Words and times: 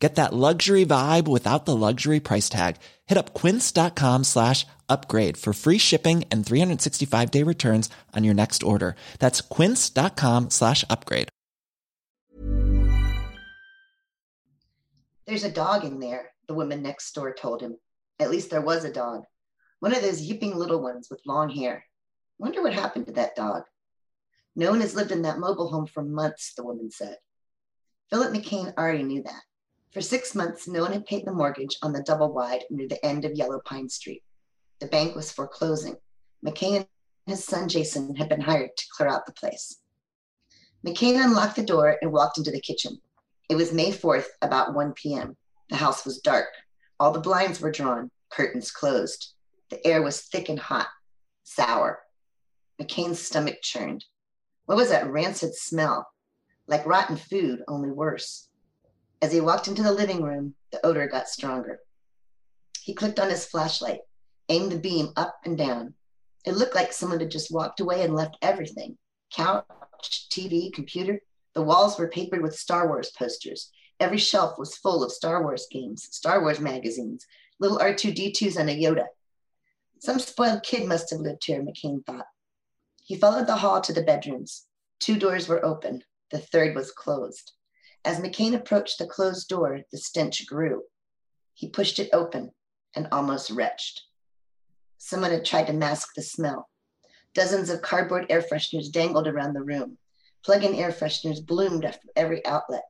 Get 0.00 0.14
that 0.14 0.32
luxury 0.32 0.86
vibe 0.86 1.28
without 1.28 1.66
the 1.66 1.76
luxury 1.76 2.20
price 2.20 2.48
tag. 2.48 2.76
Hit 3.06 3.18
up 3.18 3.34
quince.com 3.34 4.24
slash 4.24 4.66
upgrade 4.88 5.36
for 5.36 5.52
free 5.52 5.76
shipping 5.76 6.24
and 6.30 6.44
365 6.44 7.30
day 7.30 7.42
returns 7.42 7.90
on 8.16 8.24
your 8.24 8.34
next 8.34 8.62
order. 8.62 8.96
That's 9.18 9.42
quince.com 9.42 10.50
slash 10.50 10.84
upgrade. 10.88 11.28
There's 15.26 15.44
a 15.44 15.52
dog 15.52 15.84
in 15.84 16.00
there, 16.00 16.32
the 16.48 16.54
woman 16.54 16.82
next 16.82 17.14
door 17.14 17.32
told 17.32 17.60
him. 17.60 17.76
At 18.18 18.30
least 18.30 18.50
there 18.50 18.62
was 18.62 18.84
a 18.84 18.92
dog. 18.92 19.24
One 19.78 19.94
of 19.94 20.02
those 20.02 20.22
yipping 20.22 20.56
little 20.56 20.82
ones 20.82 21.08
with 21.08 21.20
long 21.24 21.50
hair. 21.50 21.84
Wonder 22.38 22.62
what 22.62 22.72
happened 22.72 23.06
to 23.06 23.12
that 23.12 23.36
dog. 23.36 23.62
No 24.56 24.70
one 24.70 24.80
has 24.80 24.96
lived 24.96 25.12
in 25.12 25.22
that 25.22 25.38
mobile 25.38 25.68
home 25.68 25.86
for 25.86 26.02
months, 26.02 26.54
the 26.54 26.64
woman 26.64 26.90
said. 26.90 27.18
Philip 28.08 28.34
McCain 28.34 28.74
already 28.76 29.04
knew 29.04 29.22
that. 29.22 29.42
For 29.92 30.00
six 30.00 30.36
months, 30.36 30.68
no 30.68 30.82
one 30.82 30.92
had 30.92 31.06
paid 31.06 31.26
the 31.26 31.32
mortgage 31.32 31.76
on 31.82 31.92
the 31.92 32.02
double 32.02 32.32
wide 32.32 32.62
near 32.70 32.86
the 32.86 33.04
end 33.04 33.24
of 33.24 33.34
Yellow 33.34 33.60
Pine 33.64 33.88
Street. 33.88 34.22
The 34.78 34.86
bank 34.86 35.16
was 35.16 35.32
foreclosing. 35.32 35.96
McCain 36.44 36.76
and 36.76 36.86
his 37.26 37.44
son 37.44 37.68
Jason 37.68 38.14
had 38.14 38.28
been 38.28 38.40
hired 38.40 38.70
to 38.76 38.86
clear 38.96 39.08
out 39.08 39.26
the 39.26 39.32
place. 39.32 39.80
McCain 40.86 41.22
unlocked 41.22 41.56
the 41.56 41.64
door 41.64 41.96
and 42.00 42.12
walked 42.12 42.38
into 42.38 42.52
the 42.52 42.60
kitchen. 42.60 43.00
It 43.48 43.56
was 43.56 43.72
May 43.72 43.90
4th, 43.90 44.26
about 44.42 44.74
1 44.74 44.92
p.m. 44.92 45.36
The 45.70 45.76
house 45.76 46.04
was 46.04 46.20
dark. 46.20 46.48
All 47.00 47.10
the 47.10 47.18
blinds 47.18 47.60
were 47.60 47.72
drawn, 47.72 48.12
curtains 48.30 48.70
closed. 48.70 49.34
The 49.70 49.84
air 49.84 50.02
was 50.02 50.22
thick 50.22 50.48
and 50.48 50.58
hot, 50.58 50.86
sour. 51.42 52.00
McCain's 52.80 53.20
stomach 53.20 53.60
churned. 53.60 54.04
What 54.66 54.76
was 54.76 54.90
that 54.90 55.10
rancid 55.10 55.56
smell? 55.56 56.06
Like 56.68 56.86
rotten 56.86 57.16
food, 57.16 57.64
only 57.66 57.90
worse. 57.90 58.49
As 59.22 59.32
he 59.32 59.40
walked 59.40 59.68
into 59.68 59.82
the 59.82 59.92
living 59.92 60.22
room, 60.22 60.54
the 60.72 60.84
odor 60.84 61.06
got 61.06 61.28
stronger. 61.28 61.80
He 62.82 62.94
clicked 62.94 63.20
on 63.20 63.28
his 63.28 63.44
flashlight, 63.44 64.00
aimed 64.48 64.72
the 64.72 64.78
beam 64.78 65.12
up 65.16 65.40
and 65.44 65.58
down. 65.58 65.94
It 66.46 66.54
looked 66.54 66.74
like 66.74 66.92
someone 66.92 67.20
had 67.20 67.30
just 67.30 67.52
walked 67.52 67.80
away 67.80 68.02
and 68.02 68.14
left 68.14 68.38
everything 68.40 68.96
couch, 69.32 70.28
TV, 70.30 70.72
computer. 70.72 71.20
The 71.54 71.62
walls 71.62 71.98
were 71.98 72.08
papered 72.08 72.42
with 72.42 72.58
Star 72.58 72.88
Wars 72.88 73.10
posters. 73.16 73.70
Every 74.00 74.18
shelf 74.18 74.58
was 74.58 74.76
full 74.76 75.04
of 75.04 75.12
Star 75.12 75.42
Wars 75.42 75.66
games, 75.70 76.08
Star 76.10 76.40
Wars 76.40 76.58
magazines, 76.58 77.26
little 77.58 77.78
R2D2s, 77.78 78.56
and 78.56 78.70
a 78.70 78.74
Yoda. 78.74 79.06
Some 80.00 80.18
spoiled 80.18 80.62
kid 80.62 80.88
must 80.88 81.10
have 81.10 81.20
lived 81.20 81.44
here, 81.44 81.62
McCain 81.62 82.04
thought. 82.04 82.26
He 83.04 83.16
followed 83.16 83.46
the 83.46 83.56
hall 83.56 83.80
to 83.82 83.92
the 83.92 84.02
bedrooms. 84.02 84.66
Two 84.98 85.18
doors 85.18 85.46
were 85.46 85.64
open, 85.64 86.02
the 86.30 86.38
third 86.38 86.74
was 86.74 86.90
closed. 86.90 87.52
As 88.04 88.18
McCain 88.18 88.54
approached 88.54 88.98
the 88.98 89.06
closed 89.06 89.48
door, 89.48 89.80
the 89.92 89.98
stench 89.98 90.46
grew. 90.46 90.84
He 91.54 91.68
pushed 91.68 91.98
it 91.98 92.08
open 92.12 92.52
and 92.96 93.08
almost 93.12 93.50
retched. 93.50 94.02
Someone 94.96 95.30
had 95.30 95.44
tried 95.44 95.66
to 95.66 95.72
mask 95.72 96.10
the 96.16 96.22
smell. 96.22 96.68
Dozens 97.34 97.68
of 97.68 97.82
cardboard 97.82 98.26
air 98.30 98.42
fresheners 98.42 98.90
dangled 98.90 99.28
around 99.28 99.52
the 99.52 99.62
room. 99.62 99.98
Plug 100.44 100.64
in 100.64 100.74
air 100.74 100.90
fresheners 100.90 101.44
bloomed 101.44 101.84
at 101.84 102.00
every 102.16 102.44
outlet. 102.46 102.84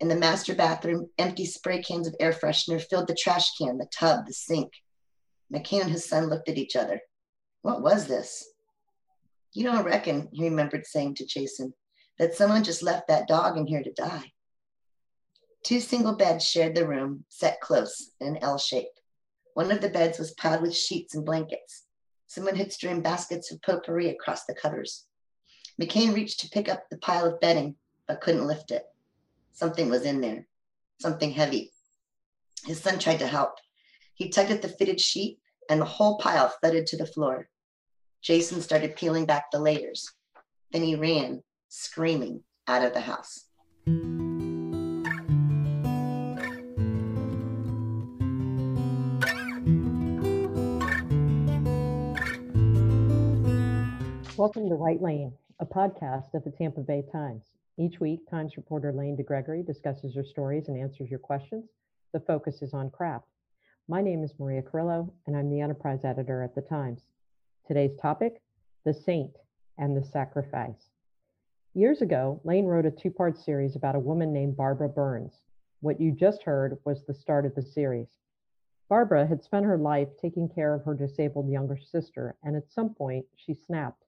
In 0.00 0.08
the 0.08 0.16
master 0.16 0.54
bathroom, 0.54 1.08
empty 1.18 1.46
spray 1.46 1.82
cans 1.82 2.06
of 2.06 2.14
air 2.20 2.32
freshener 2.32 2.82
filled 2.82 3.08
the 3.08 3.16
trash 3.18 3.56
can, 3.56 3.78
the 3.78 3.86
tub, 3.86 4.26
the 4.26 4.34
sink. 4.34 4.72
McCain 5.52 5.82
and 5.82 5.90
his 5.90 6.08
son 6.08 6.28
looked 6.28 6.48
at 6.48 6.58
each 6.58 6.76
other. 6.76 7.00
What 7.62 7.82
was 7.82 8.06
this? 8.06 8.46
You 9.54 9.64
don't 9.64 9.84
reckon, 9.84 10.28
he 10.32 10.44
remembered 10.44 10.86
saying 10.86 11.16
to 11.16 11.26
Jason, 11.26 11.72
that 12.18 12.34
someone 12.34 12.64
just 12.64 12.82
left 12.82 13.08
that 13.08 13.28
dog 13.28 13.56
in 13.56 13.66
here 13.66 13.82
to 13.82 13.92
die. 13.92 14.32
Two 15.62 15.78
single 15.78 16.14
beds 16.14 16.44
shared 16.44 16.74
the 16.74 16.86
room, 16.86 17.24
set 17.28 17.60
close 17.60 18.10
in 18.20 18.28
an 18.28 18.38
L 18.42 18.58
shape. 18.58 18.88
One 19.54 19.70
of 19.70 19.80
the 19.80 19.90
beds 19.90 20.18
was 20.18 20.32
piled 20.32 20.62
with 20.62 20.76
sheets 20.76 21.14
and 21.14 21.24
blankets. 21.24 21.84
Someone 22.26 22.56
had 22.56 22.72
strewn 22.72 23.00
baskets 23.00 23.52
of 23.52 23.62
potpourri 23.62 24.08
across 24.10 24.44
the 24.44 24.54
covers. 24.54 25.04
McCain 25.80 26.14
reached 26.14 26.40
to 26.40 26.50
pick 26.50 26.68
up 26.68 26.88
the 26.90 26.98
pile 26.98 27.26
of 27.26 27.38
bedding, 27.40 27.76
but 28.08 28.20
couldn't 28.20 28.46
lift 28.46 28.72
it. 28.72 28.84
Something 29.52 29.88
was 29.88 30.02
in 30.02 30.20
there, 30.20 30.46
something 31.00 31.30
heavy. 31.30 31.72
His 32.64 32.80
son 32.80 32.98
tried 32.98 33.18
to 33.20 33.26
help. 33.26 33.58
He 34.14 34.30
tugged 34.30 34.50
at 34.50 34.62
the 34.62 34.68
fitted 34.68 35.00
sheet, 35.00 35.38
and 35.68 35.80
the 35.80 35.84
whole 35.86 36.18
pile 36.18 36.52
thudded 36.62 36.86
to 36.88 36.96
the 36.96 37.06
floor. 37.06 37.48
Jason 38.20 38.60
started 38.62 38.96
peeling 38.96 39.26
back 39.26 39.50
the 39.50 39.60
layers. 39.60 40.10
Then 40.72 40.82
he 40.82 40.96
ran, 40.96 41.42
screaming, 41.68 42.42
out 42.66 42.84
of 42.84 42.94
the 42.94 43.00
house. 43.00 43.46
Welcome 54.42 54.68
to 54.70 54.74
WriteLane, 54.74 55.32
a 55.60 55.66
podcast 55.66 56.34
of 56.34 56.42
the 56.42 56.50
Tampa 56.50 56.80
Bay 56.80 57.04
Times. 57.12 57.44
Each 57.78 58.00
week, 58.00 58.28
Times 58.28 58.56
reporter 58.56 58.92
Lane 58.92 59.16
DeGregory 59.16 59.64
discusses 59.64 60.16
your 60.16 60.24
stories 60.24 60.66
and 60.66 60.76
answers 60.76 61.08
your 61.08 61.20
questions. 61.20 61.70
The 62.12 62.18
focus 62.18 62.60
is 62.60 62.74
on 62.74 62.90
craft. 62.90 63.28
My 63.86 64.02
name 64.02 64.24
is 64.24 64.34
Maria 64.40 64.60
Carrillo, 64.60 65.14
and 65.28 65.36
I'm 65.36 65.48
the 65.48 65.60
enterprise 65.60 66.00
editor 66.02 66.42
at 66.42 66.56
the 66.56 66.60
Times. 66.60 67.02
Today's 67.68 67.94
topic 68.02 68.42
The 68.84 68.92
Saint 68.92 69.30
and 69.78 69.96
the 69.96 70.04
Sacrifice. 70.04 70.88
Years 71.74 72.02
ago, 72.02 72.40
Lane 72.42 72.66
wrote 72.66 72.84
a 72.84 72.90
two 72.90 73.12
part 73.12 73.38
series 73.38 73.76
about 73.76 73.94
a 73.94 74.00
woman 74.00 74.32
named 74.32 74.56
Barbara 74.56 74.88
Burns. 74.88 75.34
What 75.82 76.00
you 76.00 76.10
just 76.10 76.42
heard 76.42 76.78
was 76.84 77.04
the 77.04 77.14
start 77.14 77.46
of 77.46 77.54
the 77.54 77.62
series. 77.62 78.08
Barbara 78.88 79.24
had 79.24 79.44
spent 79.44 79.66
her 79.66 79.78
life 79.78 80.08
taking 80.20 80.48
care 80.48 80.74
of 80.74 80.82
her 80.82 80.94
disabled 80.94 81.48
younger 81.48 81.78
sister, 81.78 82.34
and 82.42 82.56
at 82.56 82.72
some 82.72 82.92
point, 82.92 83.24
she 83.36 83.54
snapped. 83.54 84.02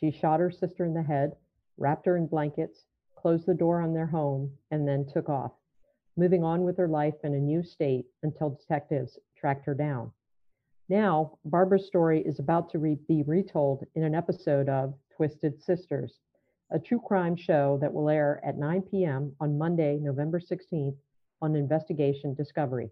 She 0.00 0.10
shot 0.10 0.40
her 0.40 0.50
sister 0.50 0.86
in 0.86 0.94
the 0.94 1.02
head, 1.02 1.36
wrapped 1.76 2.06
her 2.06 2.16
in 2.16 2.26
blankets, 2.26 2.86
closed 3.14 3.44
the 3.44 3.52
door 3.52 3.82
on 3.82 3.92
their 3.92 4.06
home, 4.06 4.50
and 4.70 4.88
then 4.88 5.04
took 5.04 5.28
off, 5.28 5.52
moving 6.16 6.42
on 6.42 6.64
with 6.64 6.78
her 6.78 6.88
life 6.88 7.22
in 7.22 7.34
a 7.34 7.38
new 7.38 7.62
state 7.62 8.06
until 8.22 8.48
detectives 8.48 9.18
tracked 9.36 9.66
her 9.66 9.74
down. 9.74 10.10
Now, 10.88 11.38
Barbara's 11.44 11.86
story 11.86 12.22
is 12.22 12.38
about 12.38 12.70
to 12.70 12.78
re- 12.78 12.98
be 13.08 13.22
retold 13.24 13.86
in 13.94 14.02
an 14.02 14.14
episode 14.14 14.70
of 14.70 14.94
Twisted 15.14 15.60
Sisters, 15.60 16.18
a 16.70 16.78
true 16.78 17.00
crime 17.00 17.36
show 17.36 17.76
that 17.82 17.92
will 17.92 18.08
air 18.08 18.40
at 18.42 18.56
9 18.56 18.80
p.m. 18.80 19.36
on 19.38 19.58
Monday, 19.58 19.98
November 19.98 20.40
16th 20.40 20.96
on 21.42 21.54
Investigation 21.54 22.32
Discovery. 22.32 22.90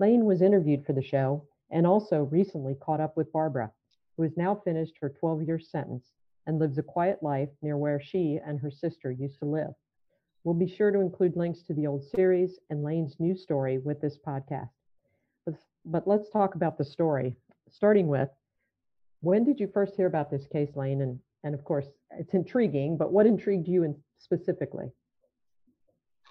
Lane 0.00 0.24
was 0.24 0.42
interviewed 0.42 0.84
for 0.84 0.94
the 0.94 1.00
show 1.00 1.46
and 1.70 1.86
also 1.86 2.24
recently 2.24 2.74
caught 2.74 3.00
up 3.00 3.16
with 3.16 3.30
Barbara, 3.30 3.70
who 4.16 4.24
has 4.24 4.36
now 4.36 4.56
finished 4.56 4.98
her 5.00 5.10
12 5.10 5.42
year 5.42 5.60
sentence 5.60 6.10
and 6.46 6.58
lives 6.58 6.78
a 6.78 6.82
quiet 6.82 7.22
life 7.22 7.48
near 7.62 7.76
where 7.76 8.00
she 8.00 8.38
and 8.44 8.60
her 8.60 8.70
sister 8.70 9.10
used 9.10 9.38
to 9.38 9.46
live. 9.46 9.72
We'll 10.44 10.54
be 10.54 10.68
sure 10.68 10.90
to 10.90 11.00
include 11.00 11.36
links 11.36 11.62
to 11.62 11.74
the 11.74 11.86
old 11.86 12.04
series 12.04 12.58
and 12.68 12.82
Lane's 12.82 13.16
new 13.18 13.34
story 13.34 13.78
with 13.78 14.00
this 14.00 14.18
podcast. 14.18 14.68
But, 15.46 15.54
but 15.86 16.06
let's 16.06 16.30
talk 16.30 16.54
about 16.54 16.76
the 16.76 16.84
story, 16.84 17.34
starting 17.70 18.08
with 18.08 18.28
when 19.20 19.42
did 19.42 19.58
you 19.58 19.68
first 19.72 19.96
hear 19.96 20.06
about 20.06 20.30
this 20.30 20.46
case, 20.52 20.76
Lane? 20.76 21.00
And, 21.00 21.18
and 21.44 21.54
of 21.54 21.64
course, 21.64 21.86
it's 22.10 22.34
intriguing, 22.34 22.98
but 22.98 23.10
what 23.10 23.26
intrigued 23.26 23.66
you 23.66 23.84
in 23.84 23.96
specifically? 24.18 24.90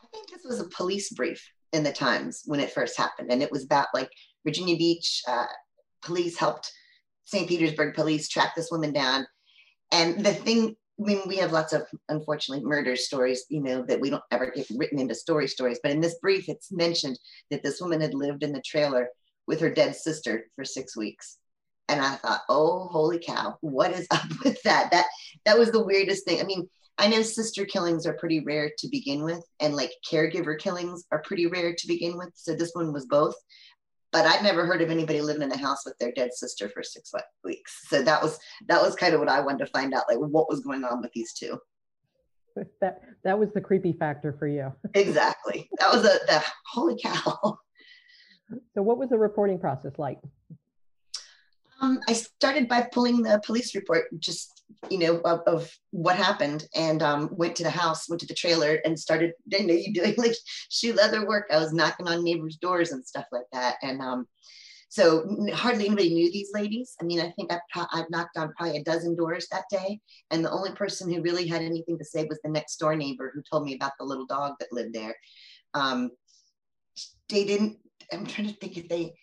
I 0.04 0.08
think 0.12 0.30
this 0.30 0.46
was 0.46 0.60
a 0.60 0.70
police 0.70 1.12
brief 1.12 1.44
in 1.72 1.84
the 1.84 1.92
Times 1.92 2.44
when 2.46 2.60
it 2.60 2.72
first 2.72 2.96
happened. 2.96 3.32
And 3.32 3.42
it 3.42 3.52
was 3.52 3.66
about 3.66 3.88
like 3.96 4.12
Virginia 4.46 4.78
Beach 4.78 5.24
uh, 5.28 5.48
police 6.04 6.38
helped 6.38 6.72
St. 7.26 7.48
Petersburg 7.48 7.96
police 7.96 8.30
track 8.30 8.54
this 8.56 8.70
woman 8.70 8.94
down 8.94 9.26
and 9.94 10.26
the 10.26 10.34
thing 10.34 10.76
I 11.00 11.04
mean, 11.04 11.22
we 11.28 11.38
have 11.38 11.52
lots 11.52 11.74
of 11.74 11.84
unfortunately 12.10 12.64
murder 12.64 12.96
stories, 12.96 13.46
you 13.50 13.62
know, 13.62 13.84
that 13.84 14.00
we 14.00 14.10
don't 14.10 14.24
ever 14.32 14.52
get 14.52 14.68
written 14.78 15.00
into 15.00 15.16
story 15.16 15.48
stories. 15.48 15.80
But 15.82 15.92
in 15.92 16.02
this 16.02 16.20
brief, 16.22 16.48
it's 16.48 16.72
mentioned 16.72 17.18
that 17.50 17.64
this 17.64 17.82
woman 17.82 18.00
had 18.00 18.14
lived 18.14 18.44
in 18.44 18.54
the 18.54 18.62
trailer 18.62 19.10
with 19.48 19.60
her 19.62 19.72
dead 19.74 19.96
sister 19.96 20.46
for 20.56 20.64
six 20.64 20.96
weeks. 20.96 21.38
And 21.90 22.00
I 22.00 22.16
thought, 22.16 22.42
oh, 22.48 22.88
holy 22.90 23.20
cow, 23.20 23.58
what 23.62 23.92
is 23.92 24.08
up 24.12 24.24
with 24.44 24.62
that? 24.64 24.92
That 24.92 25.06
that 25.46 25.58
was 25.58 25.72
the 25.72 25.84
weirdest 25.84 26.26
thing. 26.26 26.40
I 26.40 26.44
mean, 26.44 26.70
I 26.98 27.08
know 27.08 27.24
sister 27.24 27.66
killings 27.66 28.06
are 28.06 28.14
pretty 28.14 28.42
rare 28.42 28.72
to 28.78 28.88
begin 28.88 29.24
with, 29.24 29.44
and 29.60 29.76
like 29.76 29.92
caregiver 30.10 30.60
killings 30.60 31.06
are 31.12 31.24
pretty 31.24 31.48
rare 31.48 31.74
to 31.76 31.88
begin 31.88 32.18
with. 32.18 32.30
So 32.36 32.56
this 32.56 32.72
one 32.74 32.94
was 32.94 33.08
both. 33.08 33.36
But 34.14 34.28
I'd 34.28 34.44
never 34.44 34.66
heard 34.66 34.82
of 34.84 34.92
anybody 34.92 35.22
living 35.22 35.42
in 35.42 35.52
a 35.52 35.58
house 35.58 35.84
with 35.86 35.98
their 35.98 36.12
dead 36.12 36.34
sister 36.34 36.70
for 36.70 36.84
six 36.84 37.12
weeks. 37.44 37.82
So 37.90 38.04
that 38.04 38.22
was 38.22 38.40
that 38.68 38.82
was 38.82 38.96
kind 38.96 39.14
of 39.14 39.20
what 39.20 39.28
I 39.28 39.42
wanted 39.42 39.66
to 39.66 39.72
find 39.72 39.94
out, 39.94 40.04
like 40.08 40.20
what 40.20 40.48
was 40.48 40.62
going 40.62 40.84
on 40.86 41.02
with 41.02 41.12
these 41.12 41.34
two. 41.34 41.60
That 42.82 43.02
that 43.24 43.40
was 43.40 43.52
the 43.52 43.62
creepy 43.62 43.94
factor 43.94 44.32
for 44.32 44.46
you. 44.46 44.72
exactly. 44.94 45.68
That 45.80 45.92
was 45.92 46.06
a 46.06 46.20
the 46.28 46.44
holy 46.68 46.96
cow. 47.02 47.58
So 48.76 48.84
what 48.84 49.00
was 49.00 49.10
the 49.10 49.18
reporting 49.18 49.58
process 49.58 49.94
like? 49.98 50.20
Um, 51.82 52.00
I 52.08 52.14
started 52.14 52.68
by 52.68 52.88
pulling 52.92 53.24
the 53.24 53.42
police 53.44 53.74
report, 53.74 54.06
just 54.20 54.53
you 54.90 54.98
know, 55.00 55.22
of, 55.22 55.42
of 55.48 55.72
what 55.92 56.16
happened, 56.16 56.68
and 56.76 57.02
um, 57.02 57.30
went 57.32 57.56
to 57.58 57.64
the 57.64 57.70
house, 57.70 58.10
went 58.10 58.20
to 58.22 58.28
the 58.28 58.34
trailer, 58.34 58.80
and 58.86 59.00
started 59.00 59.32
you 59.48 59.68
know, 59.68 59.78
doing 59.94 60.16
like 60.18 60.36
shoe 60.70 60.94
leather 60.94 61.26
work. 61.28 61.48
I 61.52 61.58
was 61.58 61.74
knocking 61.74 62.08
on 62.08 62.24
neighbors' 62.24 62.58
doors 62.58 62.92
and 62.92 63.06
stuff 63.06 63.26
like 63.32 63.46
that, 63.52 63.78
and 63.82 64.02
um, 64.02 64.28
so 64.90 65.26
hardly 65.54 65.88
anybody 65.88 66.14
knew 66.14 66.32
these 66.32 66.52
ladies. 66.54 66.96
I 67.02 67.06
mean, 67.06 67.20
I 67.20 67.32
think 67.32 67.52
I, 67.52 67.60
I 67.74 68.04
knocked 68.10 68.38
on 68.38 68.54
probably 68.54 68.78
a 68.78 68.84
dozen 68.84 69.16
doors 69.16 69.48
that 69.52 69.66
day, 69.72 70.00
and 70.30 70.46
the 70.46 70.52
only 70.52 70.72
person 70.72 71.12
who 71.12 71.22
really 71.22 71.48
had 71.48 71.62
anything 71.62 71.98
to 71.98 72.06
say 72.06 72.26
was 72.26 72.40
the 72.44 72.52
next 72.52 72.78
door 72.78 72.96
neighbor 72.96 73.32
who 73.34 73.42
told 73.42 73.66
me 73.66 73.76
about 73.76 73.94
the 73.98 74.06
little 74.06 74.28
dog 74.28 74.54
that 74.60 74.72
lived 74.72 74.94
there. 74.94 75.16
Um, 75.74 76.12
they 77.30 77.44
didn't. 77.44 77.78
I'm 78.12 78.28
trying 78.28 78.50
to 78.50 78.54
think 78.54 78.78
if 78.78 78.88
they 78.88 79.14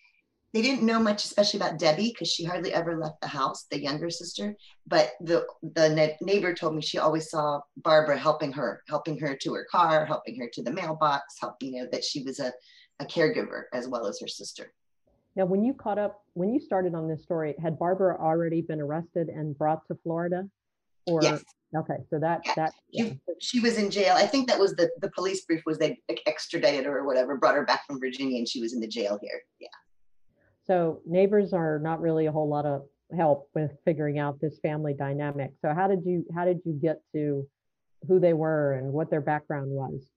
they 0.53 0.61
didn't 0.61 0.85
know 0.85 0.99
much, 0.99 1.23
especially 1.23 1.59
about 1.59 1.79
Debbie, 1.79 2.09
because 2.09 2.27
she 2.27 2.43
hardly 2.43 2.73
ever 2.73 2.97
left 2.97 3.21
the 3.21 3.27
house, 3.27 3.65
the 3.71 3.81
younger 3.81 4.09
sister. 4.09 4.55
But 4.85 5.13
the 5.21 5.45
the 5.61 6.15
neighbor 6.21 6.53
told 6.53 6.75
me 6.75 6.81
she 6.81 6.97
always 6.97 7.29
saw 7.29 7.61
Barbara 7.77 8.17
helping 8.17 8.51
her, 8.53 8.83
helping 8.87 9.17
her 9.19 9.35
to 9.35 9.53
her 9.53 9.65
car, 9.71 10.05
helping 10.05 10.37
her 10.39 10.49
to 10.53 10.61
the 10.61 10.71
mailbox, 10.71 11.35
helping 11.39 11.73
you 11.73 11.83
know 11.83 11.89
that 11.91 12.03
she 12.03 12.23
was 12.23 12.39
a, 12.39 12.51
a 12.99 13.05
caregiver 13.05 13.63
as 13.73 13.87
well 13.87 14.07
as 14.07 14.19
her 14.19 14.27
sister. 14.27 14.73
Now, 15.35 15.45
when 15.45 15.63
you 15.63 15.73
caught 15.73 15.97
up, 15.97 16.23
when 16.33 16.53
you 16.53 16.59
started 16.59 16.93
on 16.93 17.07
this 17.07 17.23
story, 17.23 17.55
had 17.61 17.79
Barbara 17.79 18.17
already 18.19 18.61
been 18.61 18.81
arrested 18.81 19.29
and 19.29 19.57
brought 19.57 19.87
to 19.87 19.95
Florida? 20.03 20.49
Or 21.07 21.23
yes. 21.23 21.43
okay, 21.75 21.95
so 22.09 22.19
that 22.19 22.41
yeah. 22.45 22.53
that 22.57 22.73
yeah. 22.91 23.03
She, 23.05 23.19
she 23.39 23.59
was 23.61 23.77
in 23.77 23.89
jail. 23.89 24.15
I 24.15 24.27
think 24.27 24.49
that 24.49 24.59
was 24.59 24.75
the 24.75 24.89
the 24.99 25.09
police 25.11 25.45
brief 25.45 25.63
was 25.65 25.77
they 25.77 25.97
extradited 26.27 26.85
her 26.85 26.99
or 26.99 27.05
whatever, 27.05 27.37
brought 27.37 27.55
her 27.55 27.65
back 27.65 27.87
from 27.87 27.99
Virginia, 28.01 28.37
and 28.37 28.47
she 28.47 28.61
was 28.61 28.73
in 28.73 28.81
the 28.81 28.87
jail 28.87 29.17
here. 29.21 29.41
Yeah. 29.59 29.69
So 30.67 31.01
neighbors 31.05 31.53
are 31.53 31.79
not 31.79 32.01
really 32.01 32.27
a 32.27 32.31
whole 32.31 32.49
lot 32.49 32.65
of 32.65 32.83
help 33.15 33.49
with 33.53 33.71
figuring 33.83 34.19
out 34.19 34.39
this 34.39 34.59
family 34.59 34.93
dynamic. 34.93 35.51
So 35.61 35.73
how 35.73 35.87
did 35.87 36.05
you 36.05 36.25
how 36.33 36.45
did 36.45 36.61
you 36.65 36.73
get 36.73 37.01
to 37.13 37.47
who 38.07 38.19
they 38.19 38.33
were 38.33 38.73
and 38.73 38.93
what 38.93 39.09
their 39.09 39.21
background 39.21 39.69
was? 39.69 40.09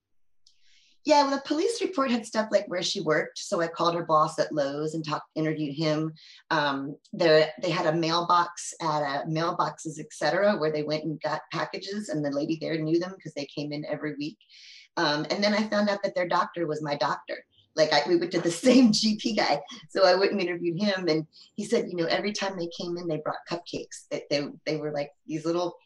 Yeah, 1.04 1.24
well, 1.24 1.36
the 1.36 1.42
police 1.42 1.82
report 1.82 2.10
had 2.10 2.24
stuff 2.24 2.48
like 2.50 2.64
where 2.66 2.82
she 2.82 3.02
worked. 3.02 3.38
So 3.38 3.60
I 3.60 3.66
called 3.66 3.94
her 3.94 4.06
boss 4.06 4.38
at 4.38 4.52
Lowe's 4.52 4.94
and 4.94 5.06
talked, 5.06 5.28
interviewed 5.34 5.76
him. 5.76 6.14
Um, 6.50 6.96
there, 7.12 7.52
they 7.60 7.68
had 7.68 7.84
a 7.84 7.92
mailbox 7.92 8.72
at 8.80 9.02
a 9.02 9.26
mailboxes, 9.26 10.00
etc., 10.00 10.56
where 10.56 10.72
they 10.72 10.82
went 10.82 11.04
and 11.04 11.20
got 11.20 11.42
packages, 11.52 12.08
and 12.08 12.24
the 12.24 12.30
lady 12.30 12.56
there 12.58 12.78
knew 12.78 12.98
them 12.98 13.12
because 13.14 13.34
they 13.34 13.46
came 13.54 13.70
in 13.70 13.84
every 13.84 14.14
week. 14.14 14.38
Um, 14.96 15.26
and 15.28 15.44
then 15.44 15.52
I 15.52 15.68
found 15.68 15.90
out 15.90 16.02
that 16.04 16.14
their 16.14 16.28
doctor 16.28 16.66
was 16.66 16.82
my 16.82 16.94
doctor 16.96 17.44
like 17.76 17.92
I, 17.92 18.02
we 18.08 18.16
went 18.16 18.32
to 18.32 18.40
the 18.40 18.50
same 18.68 18.92
GP 18.92 19.36
guy. 19.36 19.60
So 19.90 20.06
I 20.06 20.14
went 20.14 20.32
and 20.32 20.40
interviewed 20.40 20.80
him 20.80 21.08
and 21.08 21.26
he 21.54 21.64
said, 21.64 21.86
you 21.88 21.96
know, 21.96 22.06
every 22.06 22.32
time 22.32 22.56
they 22.56 22.68
came 22.78 22.96
in, 22.96 23.08
they 23.08 23.18
brought 23.18 23.36
cupcakes. 23.50 24.06
That 24.10 24.22
they, 24.30 24.46
they 24.66 24.76
were 24.76 24.92
like 24.92 25.10
these 25.26 25.44
little, 25.44 25.76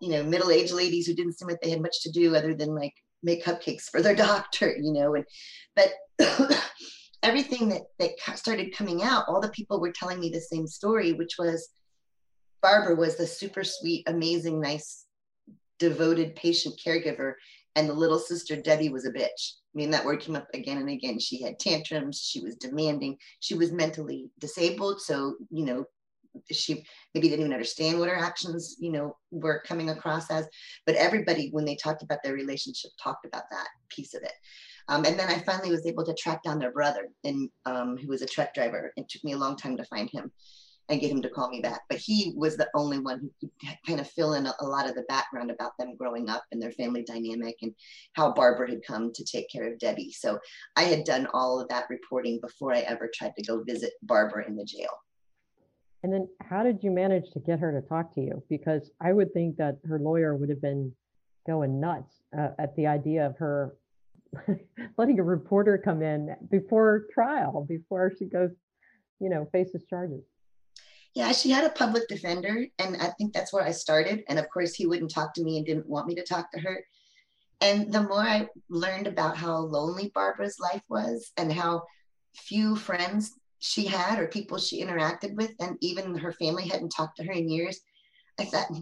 you 0.00 0.10
know, 0.10 0.22
middle-aged 0.22 0.72
ladies 0.72 1.06
who 1.06 1.14
didn't 1.14 1.34
seem 1.34 1.48
like 1.48 1.60
they 1.60 1.70
had 1.70 1.82
much 1.82 2.02
to 2.02 2.10
do 2.10 2.34
other 2.34 2.54
than 2.54 2.74
like 2.74 2.94
make 3.22 3.44
cupcakes 3.44 3.84
for 3.84 4.02
their 4.02 4.16
doctor, 4.16 4.74
you 4.76 4.92
know, 4.92 5.14
and, 5.14 5.24
but 5.76 5.92
everything 7.22 7.68
that, 7.70 7.82
that 7.98 8.10
started 8.36 8.76
coming 8.76 9.02
out, 9.02 9.24
all 9.28 9.40
the 9.40 9.48
people 9.48 9.80
were 9.80 9.92
telling 9.92 10.20
me 10.20 10.28
the 10.30 10.40
same 10.40 10.66
story, 10.66 11.12
which 11.12 11.36
was 11.38 11.70
Barbara 12.62 12.94
was 12.94 13.16
the 13.16 13.26
super 13.26 13.62
sweet, 13.62 14.04
amazing, 14.08 14.60
nice, 14.60 15.04
devoted 15.78 16.34
patient 16.34 16.74
caregiver. 16.84 17.34
And 17.76 17.88
the 17.88 17.94
little 17.94 18.18
sister, 18.18 18.56
Debbie, 18.56 18.88
was 18.88 19.04
a 19.04 19.12
bitch 19.12 19.54
I 19.74 19.78
mean, 19.78 19.90
that 19.90 20.04
word 20.04 20.20
came 20.20 20.36
up 20.36 20.46
again 20.54 20.78
and 20.78 20.88
again. 20.88 21.18
She 21.18 21.42
had 21.42 21.58
tantrums. 21.58 22.20
She 22.20 22.40
was 22.40 22.54
demanding. 22.56 23.18
She 23.40 23.54
was 23.54 23.72
mentally 23.72 24.30
disabled. 24.38 25.00
So, 25.00 25.34
you 25.50 25.64
know, 25.64 25.84
she 26.52 26.84
maybe 27.12 27.28
didn't 27.28 27.40
even 27.40 27.52
understand 27.52 27.98
what 27.98 28.08
her 28.08 28.16
actions, 28.16 28.76
you 28.78 28.92
know, 28.92 29.16
were 29.32 29.64
coming 29.66 29.90
across 29.90 30.30
as. 30.30 30.46
But 30.86 30.94
everybody, 30.94 31.48
when 31.50 31.64
they 31.64 31.74
talked 31.74 32.02
about 32.02 32.20
their 32.22 32.34
relationship, 32.34 32.92
talked 33.02 33.26
about 33.26 33.44
that 33.50 33.66
piece 33.88 34.14
of 34.14 34.22
it. 34.22 34.32
Um, 34.88 35.04
and 35.04 35.18
then 35.18 35.28
I 35.28 35.38
finally 35.40 35.70
was 35.70 35.86
able 35.86 36.04
to 36.04 36.14
track 36.14 36.42
down 36.44 36.58
their 36.58 36.72
brother, 36.72 37.08
and 37.24 37.48
um, 37.64 37.96
who 37.96 38.08
was 38.08 38.22
a 38.22 38.26
truck 38.26 38.52
driver. 38.54 38.92
It 38.96 39.08
took 39.08 39.24
me 39.24 39.32
a 39.32 39.38
long 39.38 39.56
time 39.56 39.76
to 39.78 39.84
find 39.84 40.10
him 40.10 40.30
and 40.88 41.00
get 41.00 41.10
him 41.10 41.22
to 41.22 41.30
call 41.30 41.48
me 41.48 41.60
back. 41.60 41.82
But 41.88 41.98
he 41.98 42.32
was 42.36 42.56
the 42.56 42.68
only 42.74 42.98
one 42.98 43.20
who 43.20 43.30
could 43.40 43.78
kind 43.86 44.00
of 44.00 44.10
fill 44.10 44.34
in 44.34 44.46
a, 44.46 44.54
a, 44.60 44.66
lot 44.66 44.88
of 44.88 44.94
the 44.94 45.04
background 45.08 45.50
about 45.50 45.72
them 45.78 45.96
growing 45.96 46.28
up 46.28 46.44
and 46.52 46.60
their 46.60 46.72
family 46.72 47.02
dynamic 47.02 47.56
and 47.62 47.74
how 48.12 48.32
Barbara 48.32 48.70
had 48.70 48.84
come 48.86 49.12
to 49.12 49.24
take 49.24 49.50
care 49.50 49.70
of 49.72 49.78
Debbie. 49.78 50.12
So 50.12 50.38
I 50.76 50.82
had 50.82 51.04
done 51.04 51.26
all 51.32 51.60
of 51.60 51.68
that 51.68 51.86
reporting 51.88 52.38
before 52.40 52.74
I 52.74 52.80
ever 52.80 53.10
tried 53.14 53.34
to 53.36 53.44
go 53.44 53.62
visit 53.62 53.92
Barbara 54.02 54.46
in 54.46 54.56
the 54.56 54.64
jail. 54.64 54.90
And 56.02 56.12
then 56.12 56.28
how 56.42 56.62
did 56.62 56.80
you 56.82 56.90
manage 56.90 57.30
to 57.30 57.40
get 57.40 57.60
her 57.60 57.72
to 57.72 57.86
talk 57.86 58.14
to 58.14 58.20
you? 58.20 58.42
Because 58.50 58.90
I 59.00 59.14
would 59.14 59.32
think 59.32 59.56
that 59.56 59.78
her 59.84 59.98
lawyer 59.98 60.36
would 60.36 60.50
have 60.50 60.60
been 60.60 60.92
going 61.46 61.80
nuts 61.80 62.22
uh, 62.38 62.48
at 62.58 62.76
the 62.76 62.86
idea 62.86 63.26
of 63.26 63.36
her 63.38 63.76
letting 64.98 65.18
a 65.18 65.22
reporter 65.22 65.78
come 65.78 66.02
in 66.02 66.34
before 66.50 67.06
trial, 67.12 67.64
before 67.68 68.12
she 68.18 68.26
goes, 68.26 68.50
you 69.20 69.28
know, 69.28 69.48
faces 69.52 69.84
charges. 69.88 70.24
Yeah, 71.14 71.30
she 71.30 71.50
had 71.50 71.64
a 71.64 71.70
public 71.70 72.08
defender, 72.08 72.66
and 72.80 72.96
I 72.96 73.10
think 73.10 73.32
that's 73.32 73.52
where 73.52 73.62
I 73.62 73.70
started. 73.70 74.24
And 74.28 74.36
of 74.36 74.50
course, 74.50 74.74
he 74.74 74.86
wouldn't 74.86 75.12
talk 75.12 75.32
to 75.34 75.44
me 75.44 75.56
and 75.56 75.64
didn't 75.66 75.88
want 75.88 76.08
me 76.08 76.16
to 76.16 76.24
talk 76.24 76.50
to 76.52 76.60
her. 76.60 76.84
And 77.60 77.92
the 77.92 78.02
more 78.02 78.20
I 78.20 78.48
learned 78.68 79.06
about 79.06 79.36
how 79.36 79.58
lonely 79.58 80.10
Barbara's 80.12 80.58
life 80.58 80.82
was 80.88 81.30
and 81.36 81.52
how 81.52 81.84
few 82.34 82.74
friends 82.74 83.32
she 83.60 83.86
had 83.86 84.18
or 84.18 84.26
people 84.26 84.58
she 84.58 84.82
interacted 84.84 85.36
with, 85.36 85.52
and 85.60 85.76
even 85.80 86.18
her 86.18 86.32
family 86.32 86.66
hadn't 86.66 86.88
talked 86.88 87.16
to 87.18 87.24
her 87.24 87.32
in 87.32 87.48
years, 87.48 87.80
I 88.40 88.46
thought 88.46 88.72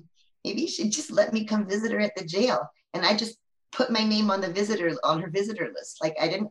maybe 0.42 0.66
she'd 0.66 0.90
just 0.90 1.10
let 1.10 1.34
me 1.34 1.44
come 1.44 1.68
visit 1.68 1.92
her 1.92 2.00
at 2.00 2.16
the 2.16 2.24
jail. 2.24 2.66
And 2.94 3.04
I 3.04 3.14
just 3.14 3.36
put 3.72 3.92
my 3.92 4.04
name 4.04 4.30
on 4.30 4.40
the 4.40 4.50
visitor 4.50 4.96
on 5.04 5.20
her 5.20 5.28
visitor 5.28 5.70
list. 5.74 5.98
Like 6.02 6.16
I 6.18 6.28
didn't 6.28 6.50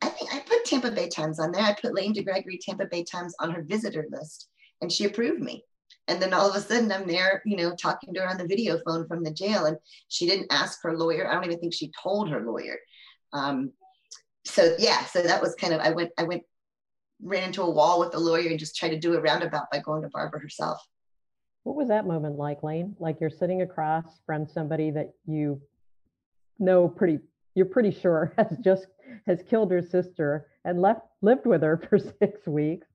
I 0.00 0.08
think 0.08 0.32
I 0.32 0.38
put 0.38 0.64
Tampa 0.64 0.92
Bay 0.92 1.08
Times 1.08 1.40
on 1.40 1.50
there. 1.50 1.62
I 1.62 1.74
put 1.74 1.94
Lane 1.94 2.14
DeGregory 2.14 2.60
Tampa 2.60 2.86
Bay 2.86 3.02
Times 3.02 3.34
on 3.40 3.50
her 3.50 3.62
visitor 3.62 4.06
list 4.10 4.48
and 4.80 4.90
she 4.90 5.04
approved 5.04 5.40
me. 5.40 5.64
And 6.06 6.22
then 6.22 6.32
all 6.32 6.48
of 6.48 6.56
a 6.56 6.60
sudden 6.60 6.90
I'm 6.90 7.06
there, 7.06 7.42
you 7.44 7.56
know, 7.56 7.74
talking 7.74 8.14
to 8.14 8.20
her 8.20 8.28
on 8.28 8.38
the 8.38 8.46
video 8.46 8.78
phone 8.86 9.06
from 9.06 9.22
the 9.22 9.30
jail. 9.30 9.66
And 9.66 9.76
she 10.08 10.26
didn't 10.26 10.50
ask 10.50 10.82
her 10.82 10.96
lawyer. 10.96 11.28
I 11.28 11.34
don't 11.34 11.44
even 11.44 11.60
think 11.60 11.74
she 11.74 11.92
told 12.02 12.30
her 12.30 12.40
lawyer. 12.40 12.78
Um, 13.32 13.72
so 14.44 14.74
yeah, 14.78 15.04
so 15.04 15.22
that 15.22 15.42
was 15.42 15.54
kind 15.54 15.74
of, 15.74 15.80
I 15.80 15.90
went, 15.90 16.10
I 16.18 16.22
went, 16.22 16.42
ran 17.22 17.44
into 17.44 17.62
a 17.62 17.70
wall 17.70 18.00
with 18.00 18.12
the 18.12 18.18
lawyer 18.18 18.48
and 18.48 18.58
just 18.58 18.76
tried 18.76 18.90
to 18.90 18.98
do 18.98 19.14
a 19.14 19.20
roundabout 19.20 19.70
by 19.70 19.80
going 19.80 20.02
to 20.02 20.08
Barbara 20.08 20.40
herself. 20.40 20.80
What 21.64 21.76
was 21.76 21.88
that 21.88 22.06
moment 22.06 22.36
like, 22.36 22.62
Lane? 22.62 22.96
Like 22.98 23.20
you're 23.20 23.28
sitting 23.28 23.62
across 23.62 24.20
from 24.24 24.46
somebody 24.46 24.90
that 24.92 25.12
you 25.26 25.60
know 26.58 26.88
pretty, 26.88 27.18
you're 27.54 27.66
pretty 27.66 27.90
sure 27.90 28.32
has 28.38 28.56
just 28.64 28.86
has 29.26 29.42
killed 29.42 29.70
her 29.70 29.82
sister 29.82 30.46
and 30.64 30.80
left 30.80 31.02
lived 31.20 31.44
with 31.44 31.62
her 31.62 31.76
for 31.90 31.98
six 31.98 32.46
weeks. 32.46 32.86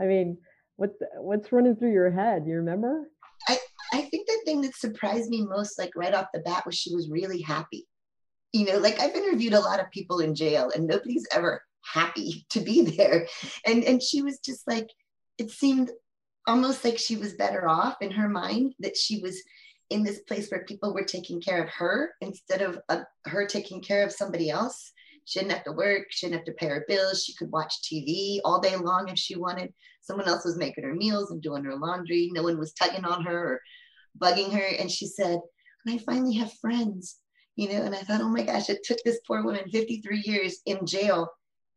I 0.00 0.04
mean, 0.04 0.38
what's 0.82 0.98
what's 1.16 1.52
running 1.52 1.76
through 1.76 1.92
your 1.92 2.10
head? 2.10 2.44
You 2.44 2.56
remember? 2.56 3.08
I 3.48 3.58
i 3.92 4.00
think 4.02 4.26
the 4.26 4.40
thing 4.44 4.62
that 4.62 4.74
surprised 4.74 5.30
me 5.30 5.46
most 5.46 5.78
like 5.78 5.92
right 5.94 6.14
off 6.14 6.26
the 6.34 6.40
bat 6.40 6.66
was 6.66 6.74
she 6.74 6.94
was 6.94 7.08
really 7.08 7.40
happy. 7.40 7.86
You 8.52 8.66
know 8.66 8.78
like 8.78 8.98
i've 9.00 9.14
interviewed 9.14 9.54
a 9.54 9.60
lot 9.60 9.80
of 9.80 9.90
people 9.90 10.18
in 10.18 10.34
jail 10.34 10.70
and 10.74 10.86
nobody's 10.86 11.26
ever 11.32 11.62
happy 11.84 12.44
to 12.50 12.60
be 12.60 12.82
there. 12.82 13.28
And 13.64 13.84
and 13.84 14.02
she 14.02 14.22
was 14.22 14.40
just 14.40 14.66
like 14.66 14.88
it 15.38 15.50
seemed 15.50 15.90
almost 16.46 16.84
like 16.84 16.98
she 16.98 17.16
was 17.16 17.34
better 17.34 17.68
off 17.68 17.96
in 18.00 18.10
her 18.10 18.28
mind 18.28 18.74
that 18.80 18.96
she 18.96 19.20
was 19.20 19.40
in 19.90 20.02
this 20.02 20.20
place 20.20 20.50
where 20.50 20.64
people 20.64 20.92
were 20.92 21.04
taking 21.04 21.40
care 21.40 21.62
of 21.62 21.68
her 21.68 22.12
instead 22.20 22.62
of 22.62 22.78
uh, 22.88 23.02
her 23.26 23.46
taking 23.46 23.80
care 23.80 24.04
of 24.04 24.10
somebody 24.10 24.50
else 24.50 24.92
she 25.24 25.38
didn't 25.38 25.52
have 25.52 25.64
to 25.64 25.72
work. 25.72 26.06
She 26.10 26.26
didn't 26.26 26.38
have 26.38 26.46
to 26.46 26.52
pay 26.52 26.66
her 26.66 26.84
bills. 26.88 27.24
She 27.24 27.34
could 27.34 27.50
watch 27.50 27.82
TV 27.82 28.40
all 28.44 28.60
day 28.60 28.76
long 28.76 29.08
if 29.08 29.18
she 29.18 29.36
wanted. 29.36 29.72
Someone 30.00 30.28
else 30.28 30.44
was 30.44 30.56
making 30.56 30.84
her 30.84 30.94
meals 30.94 31.30
and 31.30 31.40
doing 31.40 31.64
her 31.64 31.76
laundry. 31.76 32.30
No 32.32 32.42
one 32.42 32.58
was 32.58 32.72
tugging 32.72 33.04
on 33.04 33.24
her 33.24 33.38
or 33.54 33.60
bugging 34.18 34.52
her. 34.52 34.76
And 34.78 34.90
she 34.90 35.06
said, 35.06 35.38
and 35.84 35.94
I 35.94 35.98
finally 35.98 36.34
have 36.34 36.52
friends, 36.54 37.18
you 37.56 37.68
know, 37.68 37.82
and 37.82 37.94
I 37.94 37.98
thought, 37.98 38.20
oh 38.20 38.28
my 38.28 38.42
gosh, 38.42 38.68
it 38.68 38.84
took 38.84 38.98
this 39.04 39.20
poor 39.26 39.42
woman 39.42 39.70
53 39.70 40.22
years 40.24 40.60
in 40.66 40.86
jail 40.86 41.28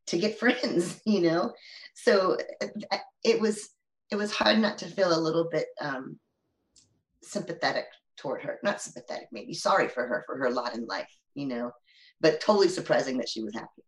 to 0.07 0.17
get 0.17 0.39
friends, 0.39 1.01
you 1.05 1.21
know? 1.21 1.53
So 1.95 2.37
uh, 2.61 2.97
it 3.23 3.39
was, 3.39 3.69
it 4.11 4.15
was 4.15 4.31
hard 4.31 4.59
not 4.59 4.77
to 4.79 4.87
feel 4.87 5.17
a 5.17 5.19
little 5.19 5.47
bit 5.51 5.67
um, 5.81 6.19
sympathetic 7.21 7.85
toward 8.17 8.41
her, 8.43 8.59
not 8.63 8.81
sympathetic, 8.81 9.27
maybe 9.31 9.53
sorry 9.53 9.87
for 9.87 10.07
her, 10.07 10.23
for 10.25 10.37
her 10.37 10.49
lot 10.49 10.75
in 10.75 10.85
life, 10.85 11.09
you 11.35 11.47
know? 11.47 11.71
But 12.25 12.41
totally 12.41 12.69
surprising 12.69 13.17
that 13.19 13.29
she 13.29 13.43
was 13.43 13.53
happy. 13.53 13.83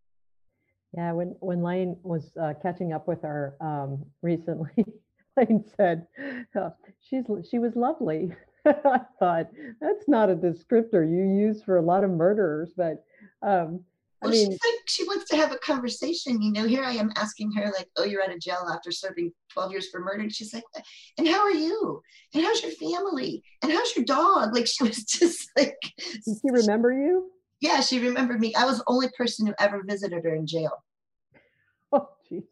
Yeah, 0.94 1.12
when 1.14 1.36
when 1.40 1.64
Lane 1.64 1.98
was 2.04 2.32
uh, 2.40 2.54
catching 2.62 2.94
up 2.94 3.08
with 3.08 3.24
her 3.24 3.56
um, 3.60 4.06
recently, 4.22 4.86
Lane 5.38 5.66
said 5.76 6.06
uh, 6.56 6.70
she's 7.02 7.24
she 7.50 7.58
was 7.58 7.76
lovely. 7.76 8.32
I 8.68 9.00
thought 9.20 9.48
that's 9.82 10.08
not 10.08 10.30
a 10.30 10.36
descriptor 10.36 11.02
you 11.10 11.48
use 11.48 11.64
for 11.64 11.78
a 11.78 11.82
lot 11.82 12.04
of 12.04 12.12
murderers, 12.12 12.74
but 12.78 13.04
um, 13.42 13.84
well, 14.22 14.30
I 14.30 14.36
mean, 14.36 14.52
she's 14.52 14.60
like 14.64 14.82
she 14.86 15.04
wants 15.06 15.28
to 15.32 15.36
have 15.36 15.52
a 15.52 15.58
conversation. 15.58 16.40
You 16.40 16.52
know, 16.52 16.68
here 16.68 16.84
I 16.84 16.94
am 16.94 17.12
asking 17.16 17.54
her 17.54 17.72
like, 17.76 17.90
"Oh, 17.98 18.04
you're 18.04 18.22
out 18.22 18.32
of 18.32 18.40
jail 18.40 18.70
after 18.72 18.92
serving 18.92 19.32
12 19.54 19.72
years 19.72 19.90
for 19.90 20.00
murder." 20.00 20.22
And 20.22 20.34
she's 20.34 20.54
like, 20.54 20.64
"And 21.18 21.28
how 21.28 21.40
are 21.40 21.52
you? 21.52 22.04
And 22.36 22.44
how's 22.44 22.62
your 22.62 22.74
family? 22.74 23.42
And 23.64 23.72
how's 23.72 23.96
your 23.96 24.06
dog?" 24.06 24.54
Like 24.54 24.68
she 24.68 24.84
was 24.84 25.04
just 25.06 25.50
like. 25.58 25.76
"Does 26.24 26.40
she 26.44 26.52
remember 26.52 26.94
you? 26.94 27.32
Yeah, 27.60 27.82
she 27.82 28.00
remembered 28.00 28.40
me. 28.40 28.54
I 28.56 28.66
was 28.66 28.78
the 28.80 28.84
only 28.88 29.10
person 29.18 29.48
who 29.48 29.54
ever 29.60 29.84
visited 29.84 30.24
her 30.24 30.36
in 30.36 30.46
jail. 30.48 30.72
Oh, 31.90 32.10
jeez. 32.30 32.44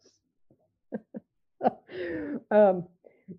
um, 2.50 2.86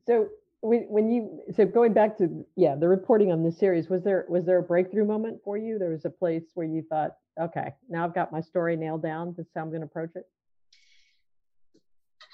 so 0.05 0.27
when, 0.61 0.81
when 0.83 1.09
you 1.09 1.41
so 1.55 1.65
going 1.65 1.93
back 1.93 2.17
to 2.17 2.45
yeah 2.55 2.75
the 2.75 2.87
reporting 2.87 3.31
on 3.31 3.43
this 3.43 3.57
series 3.57 3.89
was 3.89 4.03
there 4.03 4.25
was 4.27 4.45
there 4.45 4.59
a 4.59 4.63
breakthrough 4.63 5.05
moment 5.05 5.39
for 5.43 5.57
you 5.57 5.77
there 5.77 5.91
was 5.91 6.05
a 6.05 6.09
place 6.09 6.43
where 6.55 6.65
you 6.65 6.83
thought 6.89 7.15
okay 7.39 7.73
now 7.89 8.03
i've 8.03 8.15
got 8.15 8.31
my 8.31 8.41
story 8.41 8.75
nailed 8.75 9.01
down 9.01 9.33
this 9.37 9.45
is 9.45 9.51
how 9.55 9.61
i'm 9.61 9.69
going 9.69 9.81
to 9.81 9.87
approach 9.87 10.11
it 10.15 10.25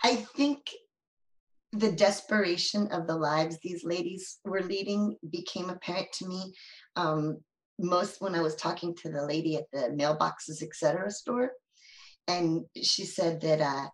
i 0.03 0.15
think 0.15 0.71
the 1.73 1.91
desperation 1.91 2.87
of 2.87 3.07
the 3.07 3.15
lives 3.15 3.57
these 3.61 3.83
ladies 3.83 4.39
were 4.45 4.61
leading 4.61 5.17
became 5.31 5.69
apparent 5.69 6.11
to 6.13 6.27
me 6.27 6.53
um, 6.95 7.37
most 7.79 8.21
when 8.21 8.35
i 8.35 8.41
was 8.41 8.55
talking 8.55 8.95
to 8.95 9.09
the 9.09 9.25
lady 9.25 9.55
at 9.55 9.69
the 9.71 9.89
mailboxes 9.89 10.61
etc 10.61 11.09
store 11.09 11.51
and 12.27 12.63
she 12.81 13.05
said 13.05 13.41
that 13.41 13.61
uh, 13.61 13.87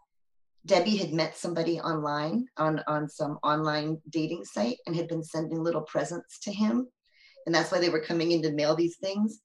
Debbie 0.65 0.97
had 0.97 1.13
met 1.13 1.37
somebody 1.37 1.79
online 1.79 2.45
on, 2.57 2.83
on 2.87 3.09
some 3.09 3.39
online 3.43 3.99
dating 4.09 4.45
site 4.45 4.77
and 4.85 4.95
had 4.95 5.07
been 5.07 5.23
sending 5.23 5.63
little 5.63 5.81
presents 5.81 6.39
to 6.39 6.51
him. 6.51 6.87
And 7.45 7.55
that's 7.55 7.71
why 7.71 7.79
they 7.79 7.89
were 7.89 8.03
coming 8.03 8.31
in 8.31 8.41
to 8.43 8.51
mail 8.51 8.75
these 8.75 8.97
things. 8.97 9.39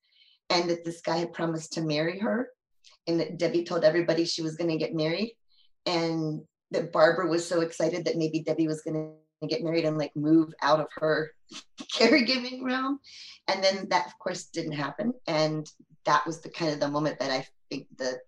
And 0.50 0.68
that 0.68 0.84
this 0.84 1.00
guy 1.00 1.16
had 1.16 1.32
promised 1.32 1.72
to 1.74 1.82
marry 1.82 2.18
her. 2.18 2.48
And 3.06 3.20
that 3.20 3.38
Debbie 3.38 3.64
told 3.64 3.84
everybody 3.84 4.24
she 4.24 4.42
was 4.42 4.56
going 4.56 4.70
to 4.70 4.76
get 4.76 4.94
married. 4.94 5.36
And 5.86 6.42
that 6.72 6.92
Barbara 6.92 7.28
was 7.28 7.46
so 7.46 7.60
excited 7.60 8.04
that 8.04 8.16
maybe 8.16 8.42
Debbie 8.42 8.66
was 8.66 8.82
going 8.82 8.94
to 8.94 9.12
get 9.48 9.62
married 9.62 9.84
and 9.84 9.98
like 9.98 10.14
move 10.16 10.52
out 10.62 10.80
of 10.80 10.86
her 10.96 11.32
caregiving 11.92 12.62
realm. 12.62 13.00
And 13.48 13.62
then 13.62 13.88
that, 13.90 14.06
of 14.06 14.18
course, 14.18 14.44
didn't 14.46 14.72
happen. 14.72 15.12
And 15.26 15.70
that 16.04 16.26
was 16.26 16.40
the 16.40 16.50
kind 16.50 16.72
of 16.72 16.80
the 16.80 16.88
moment 16.88 17.18
that 17.18 17.30
I 17.30 17.46
think 17.70 17.86
the 17.96 18.18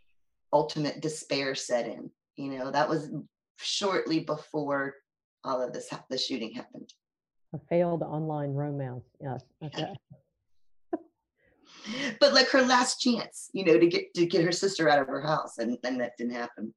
ultimate 0.53 1.01
despair 1.01 1.55
set 1.55 1.87
in. 1.87 2.11
You 2.37 2.59
know, 2.59 2.71
that 2.71 2.89
was 2.89 3.11
shortly 3.57 4.21
before 4.21 4.95
all 5.45 5.63
of 5.63 5.73
this, 5.73 5.89
the 6.11 6.19
shooting 6.19 6.53
happened. 6.53 6.93
A 7.55 7.59
failed 7.71 8.03
online 8.03 8.53
romance. 8.53 9.05
Yes. 9.21 9.43
Okay. 9.63 9.95
but 12.21 12.35
like 12.35 12.49
her 12.49 12.63
last 12.63 13.01
chance, 13.01 13.49
you 13.53 13.65
know, 13.65 13.79
to 13.79 13.87
get 13.87 14.13
to 14.15 14.27
get 14.27 14.45
her 14.45 14.53
sister 14.53 14.89
out 14.89 15.01
of 15.01 15.07
her 15.07 15.21
house, 15.21 15.59
and 15.59 15.79
then 15.83 15.99
that 15.99 16.13
didn't 16.19 16.35
happen. 16.35 16.75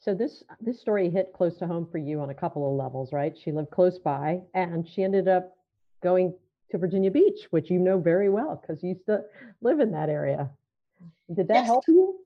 So 0.00 0.14
this 0.14 0.42
this 0.60 0.80
story 0.80 1.10
hit 1.10 1.32
close 1.34 1.56
to 1.58 1.66
home 1.66 1.86
for 1.90 1.98
you 1.98 2.20
on 2.20 2.30
a 2.30 2.34
couple 2.34 2.66
of 2.66 2.76
levels, 2.76 3.12
right? 3.12 3.36
She 3.36 3.52
lived 3.52 3.70
close 3.70 3.98
by, 3.98 4.40
and 4.54 4.88
she 4.88 5.02
ended 5.02 5.28
up 5.28 5.56
going 6.02 6.34
to 6.70 6.78
Virginia 6.78 7.10
Beach, 7.10 7.46
which 7.50 7.70
you 7.70 7.78
know 7.78 7.98
very 7.98 8.30
well 8.30 8.60
because 8.60 8.82
you 8.82 8.90
used 8.90 9.04
to 9.06 9.22
live 9.60 9.80
in 9.80 9.92
that 9.92 10.08
area. 10.08 10.50
Did 11.34 11.48
that 11.48 11.54
yes. 11.54 11.66
help 11.66 11.84
you? 11.86 12.18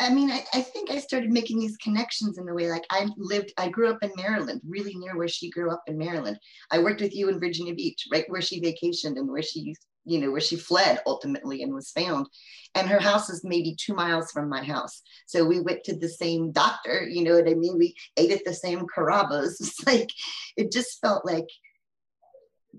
I 0.00 0.08
mean, 0.08 0.30
I, 0.30 0.42
I 0.54 0.62
think 0.62 0.90
I 0.90 0.98
started 0.98 1.30
making 1.30 1.58
these 1.58 1.76
connections 1.76 2.38
in 2.38 2.48
a 2.48 2.54
way. 2.54 2.70
Like 2.70 2.86
I 2.90 3.06
lived, 3.18 3.52
I 3.58 3.68
grew 3.68 3.90
up 3.90 3.98
in 4.02 4.10
Maryland, 4.16 4.62
really 4.66 4.94
near 4.96 5.16
where 5.16 5.28
she 5.28 5.50
grew 5.50 5.70
up 5.70 5.82
in 5.86 5.98
Maryland. 5.98 6.38
I 6.70 6.78
worked 6.78 7.02
with 7.02 7.14
you 7.14 7.28
in 7.28 7.38
Virginia 7.38 7.74
Beach, 7.74 8.06
right 8.10 8.24
where 8.28 8.40
she 8.40 8.62
vacationed 8.62 9.18
and 9.18 9.28
where 9.28 9.42
she, 9.42 9.74
you 10.06 10.18
know, 10.18 10.30
where 10.30 10.40
she 10.40 10.56
fled 10.56 11.00
ultimately 11.06 11.62
and 11.62 11.74
was 11.74 11.90
found. 11.90 12.26
And 12.74 12.88
her 12.88 12.98
house 12.98 13.28
is 13.28 13.44
maybe 13.44 13.76
two 13.78 13.92
miles 13.92 14.32
from 14.32 14.48
my 14.48 14.64
house. 14.64 15.02
So 15.26 15.44
we 15.44 15.60
went 15.60 15.84
to 15.84 15.94
the 15.94 16.08
same 16.08 16.50
doctor, 16.50 17.06
you 17.06 17.22
know 17.22 17.34
what 17.34 17.48
I 17.48 17.54
mean? 17.54 17.76
We 17.76 17.94
ate 18.16 18.30
at 18.30 18.44
the 18.46 18.54
same 18.54 18.86
Carrabba's. 18.96 19.60
It's 19.60 19.86
like, 19.86 20.08
it 20.56 20.72
just 20.72 20.98
felt 21.02 21.26
like 21.26 21.46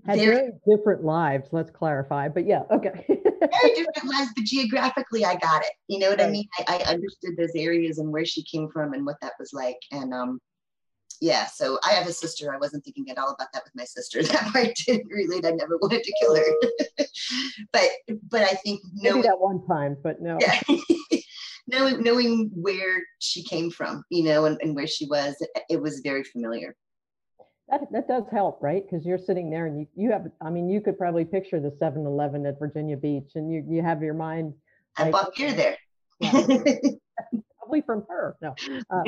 had 0.06 0.18
very 0.18 0.50
different 0.68 1.04
lives 1.04 1.48
let's 1.52 1.70
clarify 1.70 2.28
but 2.28 2.46
yeah 2.46 2.62
okay. 2.70 3.04
Very 3.08 3.74
different 3.74 4.04
lives 4.04 4.30
but 4.34 4.44
geographically 4.44 5.24
i 5.24 5.36
got 5.36 5.62
it. 5.62 5.70
You 5.88 5.98
know 5.98 6.10
what 6.10 6.18
right. 6.18 6.28
i 6.28 6.30
mean? 6.30 6.48
I, 6.58 6.82
I, 6.86 6.92
understood 6.92 7.36
those 7.36 7.52
areas 7.54 7.98
and 7.98 8.10
where 8.10 8.24
she 8.24 8.42
came 8.44 8.68
from 8.70 8.94
and 8.94 9.04
what 9.06 9.16
that 9.20 9.32
was 9.38 9.52
like 9.52 9.78
and 9.90 10.12
um 10.12 10.40
yeah 11.20 11.46
so 11.46 11.78
i 11.84 11.92
have 11.92 12.06
a 12.06 12.12
sister. 12.12 12.52
I 12.52 12.58
wasn't 12.58 12.84
thinking 12.84 13.10
at 13.10 13.18
all 13.18 13.30
about 13.30 13.48
that 13.52 13.64
with 13.64 13.74
my 13.74 13.84
sister. 13.84 14.22
That 14.32 14.52
part 14.52 14.74
didn't 14.86 15.08
relate. 15.08 15.44
I 15.44 15.50
never 15.50 15.76
wanted 15.76 16.02
to 16.02 16.14
kill 16.20 16.36
her. 16.36 17.06
But 17.72 17.90
but 18.30 18.42
i 18.42 18.54
think 18.64 18.80
knowing 18.94 19.16
Maybe 19.16 19.28
that 19.28 19.40
one 19.40 19.64
time 19.66 19.96
but 20.02 20.20
no. 20.20 20.38
Yeah. 20.40 20.60
knowing 21.66 22.02
knowing 22.02 22.50
where 22.54 23.02
she 23.18 23.42
came 23.44 23.70
from 23.70 24.04
you 24.10 24.24
know 24.24 24.46
and, 24.46 24.58
and 24.62 24.74
where 24.74 24.86
she 24.86 25.06
was 25.06 25.36
it, 25.40 25.50
it 25.70 25.80
was 25.80 26.00
very 26.00 26.24
familiar 26.24 26.74
that, 27.72 27.90
that 27.90 28.08
does 28.08 28.24
help, 28.30 28.62
right? 28.62 28.84
Because 28.84 29.06
you're 29.06 29.18
sitting 29.18 29.48
there 29.50 29.66
and 29.66 29.80
you, 29.80 29.86
you 29.96 30.12
have, 30.12 30.30
I 30.40 30.50
mean, 30.50 30.68
you 30.68 30.80
could 30.80 30.98
probably 30.98 31.24
picture 31.24 31.58
the 31.58 31.74
7 31.78 32.04
Eleven 32.04 32.44
at 32.44 32.58
Virginia 32.58 32.96
Beach 32.96 33.32
and 33.34 33.50
you, 33.50 33.64
you 33.66 33.82
have 33.82 34.02
your 34.02 34.14
mind. 34.14 34.52
I 34.96 35.04
like, 35.04 35.12
bought 35.12 35.34
beer 35.34 35.52
there. 35.52 35.78
probably 37.58 37.80
from 37.80 38.04
her. 38.08 38.36
No. 38.42 38.54
Uh, 38.90 39.02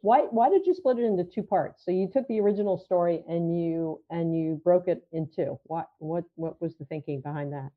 why, 0.00 0.22
why 0.30 0.50
did 0.50 0.66
you 0.66 0.74
split 0.74 0.98
it 0.98 1.04
into 1.04 1.22
two 1.22 1.44
parts? 1.44 1.84
So 1.84 1.92
you 1.92 2.10
took 2.12 2.26
the 2.26 2.40
original 2.40 2.76
story 2.76 3.22
and 3.28 3.56
you, 3.56 4.00
and 4.10 4.36
you 4.36 4.60
broke 4.64 4.88
it 4.88 5.06
in 5.12 5.28
two. 5.34 5.58
What, 5.64 5.88
what, 5.98 6.24
what 6.34 6.60
was 6.60 6.76
the 6.76 6.84
thinking 6.86 7.20
behind 7.20 7.52
that? 7.52 7.70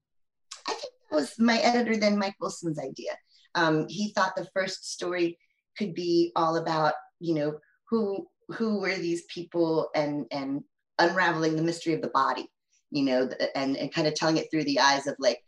I 0.67 0.73
think 0.73 0.93
that 1.11 1.15
was 1.15 1.37
my 1.37 1.59
editor, 1.59 1.97
then 1.97 2.17
Mike 2.17 2.35
Wilson's 2.41 2.79
idea. 2.79 3.15
Um, 3.53 3.85
he 3.89 4.11
thought 4.11 4.35
the 4.35 4.49
first 4.55 4.91
story 4.91 5.37
could 5.77 5.93
be 5.93 6.31
all 6.35 6.57
about, 6.57 6.95
you 7.19 7.35
know, 7.35 7.59
who 7.89 8.27
who 8.49 8.79
were 8.79 8.95
these 8.95 9.23
people 9.23 9.89
and 9.95 10.25
and 10.31 10.63
unraveling 10.99 11.55
the 11.55 11.63
mystery 11.63 11.93
of 11.93 12.01
the 12.01 12.09
body 12.09 12.49
you 12.91 13.03
know 13.03 13.29
and 13.55 13.77
and 13.77 13.93
kind 13.93 14.07
of 14.07 14.15
telling 14.15 14.37
it 14.37 14.49
through 14.49 14.63
the 14.63 14.79
eyes 14.79 15.07
of 15.07 15.15
like 15.19 15.43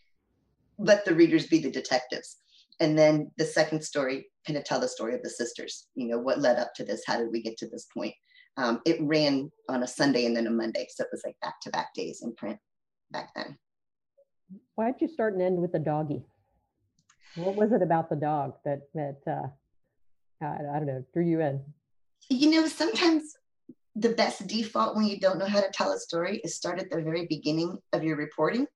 let 0.79 1.05
the 1.05 1.13
readers 1.13 1.47
be 1.47 1.59
the 1.59 1.69
detectives. 1.69 2.37
And 2.79 2.97
then 2.97 3.29
the 3.37 3.45
second 3.45 3.83
story 3.83 4.27
kind 4.47 4.57
of 4.57 4.63
tell 4.63 4.79
the 4.79 4.87
story 4.87 5.13
of 5.13 5.21
the 5.21 5.29
sisters 5.29 5.87
you 5.95 6.07
know 6.07 6.17
what 6.17 6.39
led 6.39 6.57
up 6.57 6.73
to 6.75 6.83
this 6.85 7.03
how 7.05 7.17
did 7.17 7.29
we 7.31 7.41
get 7.41 7.57
to 7.57 7.67
this 7.67 7.87
point? 7.93 8.13
Um, 8.57 8.81
it 8.85 8.97
ran 9.01 9.51
on 9.69 9.83
a 9.83 9.87
sunday 9.87 10.25
and 10.25 10.35
then 10.35 10.47
a 10.47 10.51
monday 10.51 10.87
so 10.89 11.03
it 11.03 11.09
was 11.11 11.21
like 11.25 11.39
back 11.41 11.61
to 11.61 11.69
back 11.69 11.93
days 11.93 12.21
in 12.23 12.33
print 12.35 12.59
back 13.11 13.29
then. 13.35 13.57
Why 14.75 14.91
did 14.91 15.01
you 15.01 15.07
start 15.07 15.33
and 15.33 15.41
end 15.41 15.59
with 15.59 15.71
the 15.71 15.79
doggy? 15.79 16.23
What 17.35 17.55
was 17.55 17.71
it 17.71 17.81
about 17.81 18.09
the 18.09 18.15
dog 18.15 18.55
that 18.65 18.81
that 18.95 19.19
uh, 19.27 19.47
I, 20.41 20.75
I 20.75 20.79
don't 20.79 20.87
know 20.87 21.05
drew 21.13 21.25
you 21.25 21.41
in 21.41 21.61
you 22.29 22.51
know, 22.51 22.67
sometimes 22.67 23.35
the 23.95 24.09
best 24.09 24.47
default 24.47 24.95
when 24.95 25.05
you 25.05 25.19
don't 25.19 25.39
know 25.39 25.47
how 25.47 25.61
to 25.61 25.71
tell 25.73 25.91
a 25.91 25.99
story 25.99 26.41
is 26.43 26.55
start 26.55 26.79
at 26.79 26.89
the 26.89 27.01
very 27.01 27.25
beginning 27.27 27.77
of 27.93 28.03
your 28.03 28.15
reporting. 28.15 28.67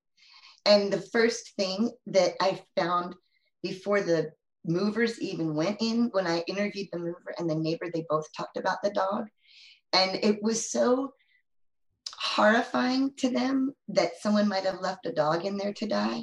And 0.66 0.92
the 0.92 1.00
first 1.00 1.54
thing 1.56 1.90
that 2.06 2.34
I 2.40 2.62
found 2.76 3.14
before 3.62 4.00
the 4.00 4.32
movers 4.64 5.20
even 5.20 5.54
went 5.54 5.78
in, 5.80 6.08
when 6.12 6.26
I 6.26 6.44
interviewed 6.46 6.88
the 6.92 6.98
mover 6.98 7.34
and 7.38 7.48
the 7.48 7.54
neighbor, 7.54 7.86
they 7.92 8.04
both 8.08 8.26
talked 8.36 8.56
about 8.56 8.78
the 8.82 8.90
dog. 8.90 9.26
And 9.92 10.16
it 10.16 10.42
was 10.42 10.70
so 10.70 11.12
horrifying 12.18 13.12
to 13.18 13.30
them 13.30 13.74
that 13.88 14.20
someone 14.20 14.48
might 14.48 14.64
have 14.64 14.80
left 14.80 15.06
a 15.06 15.12
dog 15.12 15.44
in 15.44 15.56
there 15.56 15.72
to 15.74 15.86
die. 15.86 16.22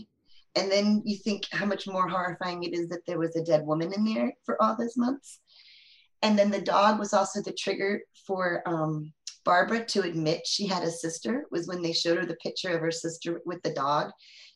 And 0.55 0.69
then 0.71 1.01
you 1.05 1.17
think 1.17 1.43
how 1.51 1.65
much 1.65 1.87
more 1.87 2.09
horrifying 2.09 2.63
it 2.63 2.73
is 2.73 2.89
that 2.89 3.05
there 3.07 3.19
was 3.19 3.35
a 3.35 3.43
dead 3.43 3.65
woman 3.65 3.93
in 3.93 4.03
there 4.03 4.33
for 4.43 4.61
all 4.61 4.75
those 4.75 4.97
months. 4.97 5.39
And 6.21 6.37
then 6.37 6.51
the 6.51 6.61
dog 6.61 6.99
was 6.99 7.13
also 7.13 7.41
the 7.41 7.53
trigger 7.53 8.01
for 8.27 8.61
um, 8.67 9.11
Barbara 9.43 9.83
to 9.85 10.01
admit 10.01 10.45
she 10.45 10.67
had 10.67 10.83
a 10.83 10.91
sister, 10.91 11.45
was 11.51 11.67
when 11.67 11.81
they 11.81 11.93
showed 11.93 12.17
her 12.17 12.25
the 12.25 12.35
picture 12.35 12.69
of 12.69 12.81
her 12.81 12.91
sister 12.91 13.41
with 13.45 13.61
the 13.63 13.73
dog. 13.73 14.11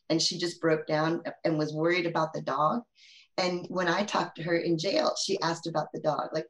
And 0.08 0.22
she 0.22 0.38
just 0.38 0.60
broke 0.60 0.86
down 0.86 1.22
and 1.44 1.58
was 1.58 1.74
worried 1.74 2.06
about 2.06 2.32
the 2.32 2.42
dog. 2.42 2.82
And 3.38 3.66
when 3.68 3.88
I 3.88 4.04
talked 4.04 4.36
to 4.36 4.42
her 4.44 4.56
in 4.56 4.78
jail, 4.78 5.12
she 5.22 5.40
asked 5.42 5.66
about 5.66 5.88
the 5.92 6.00
dog. 6.00 6.28
Like, 6.32 6.46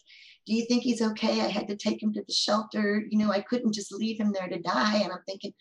do 0.47 0.55
you 0.55 0.67
think 0.67 0.83
he's 0.83 1.03
okay? 1.03 1.41
I 1.41 1.49
had 1.49 1.67
to 1.69 1.77
take 1.77 2.03
him 2.03 2.13
to 2.13 2.23
the 2.27 2.33
shelter. 2.33 3.03
You 3.09 3.19
know, 3.19 3.33
I 3.33 3.41
couldn't 3.41 3.75
just 3.75 3.93
leave 3.93 4.21
him 4.21 4.33
there 4.33 4.49
to 4.49 4.61
die. 4.61 4.99
And 4.99 5.13
I'm 5.13 5.23
thinking, 5.27 5.53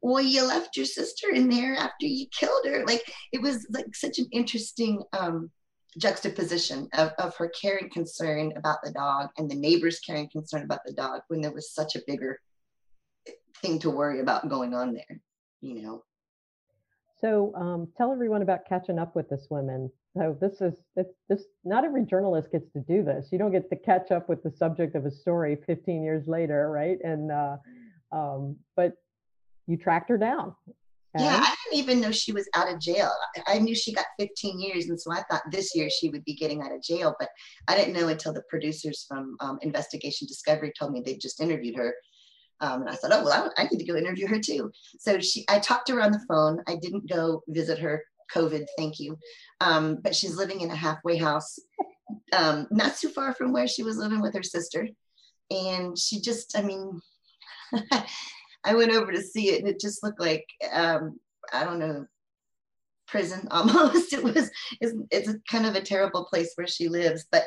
well, 0.00 0.22
you 0.22 0.46
left 0.46 0.76
your 0.76 0.86
sister 0.86 1.30
in 1.30 1.50
there 1.50 1.74
after 1.76 2.06
you 2.06 2.26
killed 2.28 2.66
her. 2.66 2.84
Like, 2.86 3.02
it 3.32 3.42
was 3.42 3.66
like 3.70 3.94
such 3.94 4.18
an 4.18 4.26
interesting 4.32 5.02
um, 5.12 5.50
juxtaposition 5.98 6.88
of, 6.94 7.12
of 7.18 7.36
her 7.36 7.48
caring 7.48 7.90
concern 7.90 8.52
about 8.56 8.78
the 8.82 8.92
dog 8.92 9.30
and 9.38 9.50
the 9.50 9.54
neighbors 9.54 10.00
caring 10.00 10.28
concern 10.28 10.62
about 10.62 10.80
the 10.84 10.92
dog 10.92 11.20
when 11.28 11.40
there 11.40 11.52
was 11.52 11.72
such 11.72 11.96
a 11.96 12.02
bigger 12.06 12.40
thing 13.62 13.78
to 13.80 13.90
worry 13.90 14.20
about 14.20 14.48
going 14.48 14.74
on 14.74 14.92
there, 14.92 15.20
you 15.60 15.82
know. 15.82 16.02
So 17.20 17.54
um, 17.54 17.88
tell 17.96 18.12
everyone 18.12 18.42
about 18.42 18.66
catching 18.68 18.98
up 18.98 19.16
with 19.16 19.30
this 19.30 19.46
woman 19.48 19.90
So 20.16 20.36
this 20.40 20.60
is 20.60 20.74
this 21.26 21.44
not 21.64 21.84
every 21.84 22.04
journalist 22.04 22.52
gets 22.52 22.70
to 22.72 22.80
do 22.80 23.02
this. 23.02 23.28
You 23.32 23.38
don't 23.38 23.52
get 23.52 23.70
to 23.70 23.76
catch 23.76 24.10
up 24.10 24.28
with 24.28 24.42
the 24.42 24.50
subject 24.50 24.94
of 24.94 25.06
a 25.06 25.10
story 25.10 25.56
15 25.66 26.02
years 26.02 26.26
later, 26.26 26.70
right? 26.70 26.98
And 27.02 27.32
uh, 27.32 27.56
um, 28.12 28.56
but 28.76 28.94
you 29.66 29.76
tracked 29.76 30.10
her 30.10 30.18
down. 30.18 30.54
Yeah, 31.16 31.40
I 31.40 31.54
didn't 31.64 31.78
even 31.78 32.00
know 32.00 32.10
she 32.10 32.32
was 32.32 32.48
out 32.54 32.72
of 32.72 32.80
jail. 32.80 33.10
I 33.46 33.58
knew 33.58 33.74
she 33.74 33.92
got 33.92 34.06
15 34.18 34.60
years, 34.60 34.88
and 34.88 35.00
so 35.00 35.12
I 35.12 35.22
thought 35.30 35.42
this 35.50 35.74
year 35.74 35.88
she 35.88 36.08
would 36.08 36.24
be 36.24 36.34
getting 36.34 36.60
out 36.62 36.72
of 36.72 36.82
jail. 36.82 37.14
But 37.20 37.28
I 37.68 37.76
didn't 37.76 37.94
know 37.94 38.08
until 38.08 38.32
the 38.32 38.42
producers 38.48 39.04
from 39.08 39.36
um, 39.40 39.58
Investigation 39.62 40.26
Discovery 40.26 40.72
told 40.76 40.92
me 40.92 41.00
they 41.00 41.16
just 41.16 41.40
interviewed 41.40 41.76
her. 41.76 41.94
Um, 42.60 42.82
and 42.82 42.90
I 42.90 42.94
thought, 42.94 43.12
oh 43.12 43.24
well, 43.24 43.52
I, 43.56 43.62
I, 43.62 43.68
need 43.68 43.78
to 43.78 43.84
go 43.84 43.96
interview 43.96 44.26
her 44.26 44.38
too. 44.38 44.70
So 44.98 45.20
she, 45.20 45.44
I 45.48 45.58
talked 45.58 45.86
to 45.88 45.94
her 45.94 46.02
on 46.02 46.12
the 46.12 46.24
phone. 46.28 46.62
I 46.66 46.76
didn't 46.76 47.08
go 47.08 47.42
visit 47.48 47.78
her. 47.78 48.02
COVID, 48.34 48.66
thank 48.76 48.98
you. 48.98 49.18
Um, 49.60 49.98
but 50.02 50.14
she's 50.14 50.36
living 50.36 50.60
in 50.60 50.70
a 50.70 50.76
halfway 50.76 51.16
house, 51.16 51.58
um, 52.32 52.66
not 52.70 52.96
too 52.96 53.08
far 53.08 53.34
from 53.34 53.52
where 53.52 53.68
she 53.68 53.82
was 53.82 53.98
living 53.98 54.20
with 54.20 54.34
her 54.34 54.42
sister. 54.42 54.88
And 55.50 55.98
she 55.98 56.20
just, 56.20 56.56
I 56.56 56.62
mean, 56.62 57.00
I 58.64 58.74
went 58.74 58.92
over 58.92 59.12
to 59.12 59.22
see 59.22 59.50
it 59.50 59.60
and 59.60 59.68
it 59.68 59.80
just 59.80 60.02
looked 60.02 60.20
like, 60.20 60.46
um, 60.72 61.18
I 61.52 61.64
don't 61.64 61.78
know, 61.78 62.06
prison 63.06 63.46
almost. 63.50 64.12
It 64.12 64.22
was, 64.22 64.50
it's, 64.80 64.94
it's 65.10 65.30
kind 65.50 65.66
of 65.66 65.74
a 65.74 65.82
terrible 65.82 66.24
place 66.24 66.52
where 66.54 66.66
she 66.66 66.88
lives, 66.88 67.26
but 67.30 67.44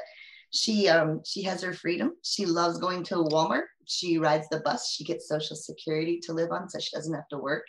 she, 0.51 0.87
um, 0.87 1.21
she 1.25 1.43
has 1.43 1.61
her 1.61 1.73
freedom. 1.73 2.13
She 2.23 2.45
loves 2.45 2.79
going 2.79 3.03
to 3.05 3.15
Walmart. 3.15 3.65
She 3.85 4.17
rides 4.17 4.47
the 4.49 4.61
bus. 4.61 4.91
She 4.91 5.03
gets 5.03 5.27
social 5.27 5.55
security 5.55 6.19
to 6.23 6.33
live 6.33 6.51
on 6.51 6.69
so 6.69 6.79
she 6.79 6.95
doesn't 6.95 7.13
have 7.13 7.27
to 7.29 7.37
work. 7.37 7.63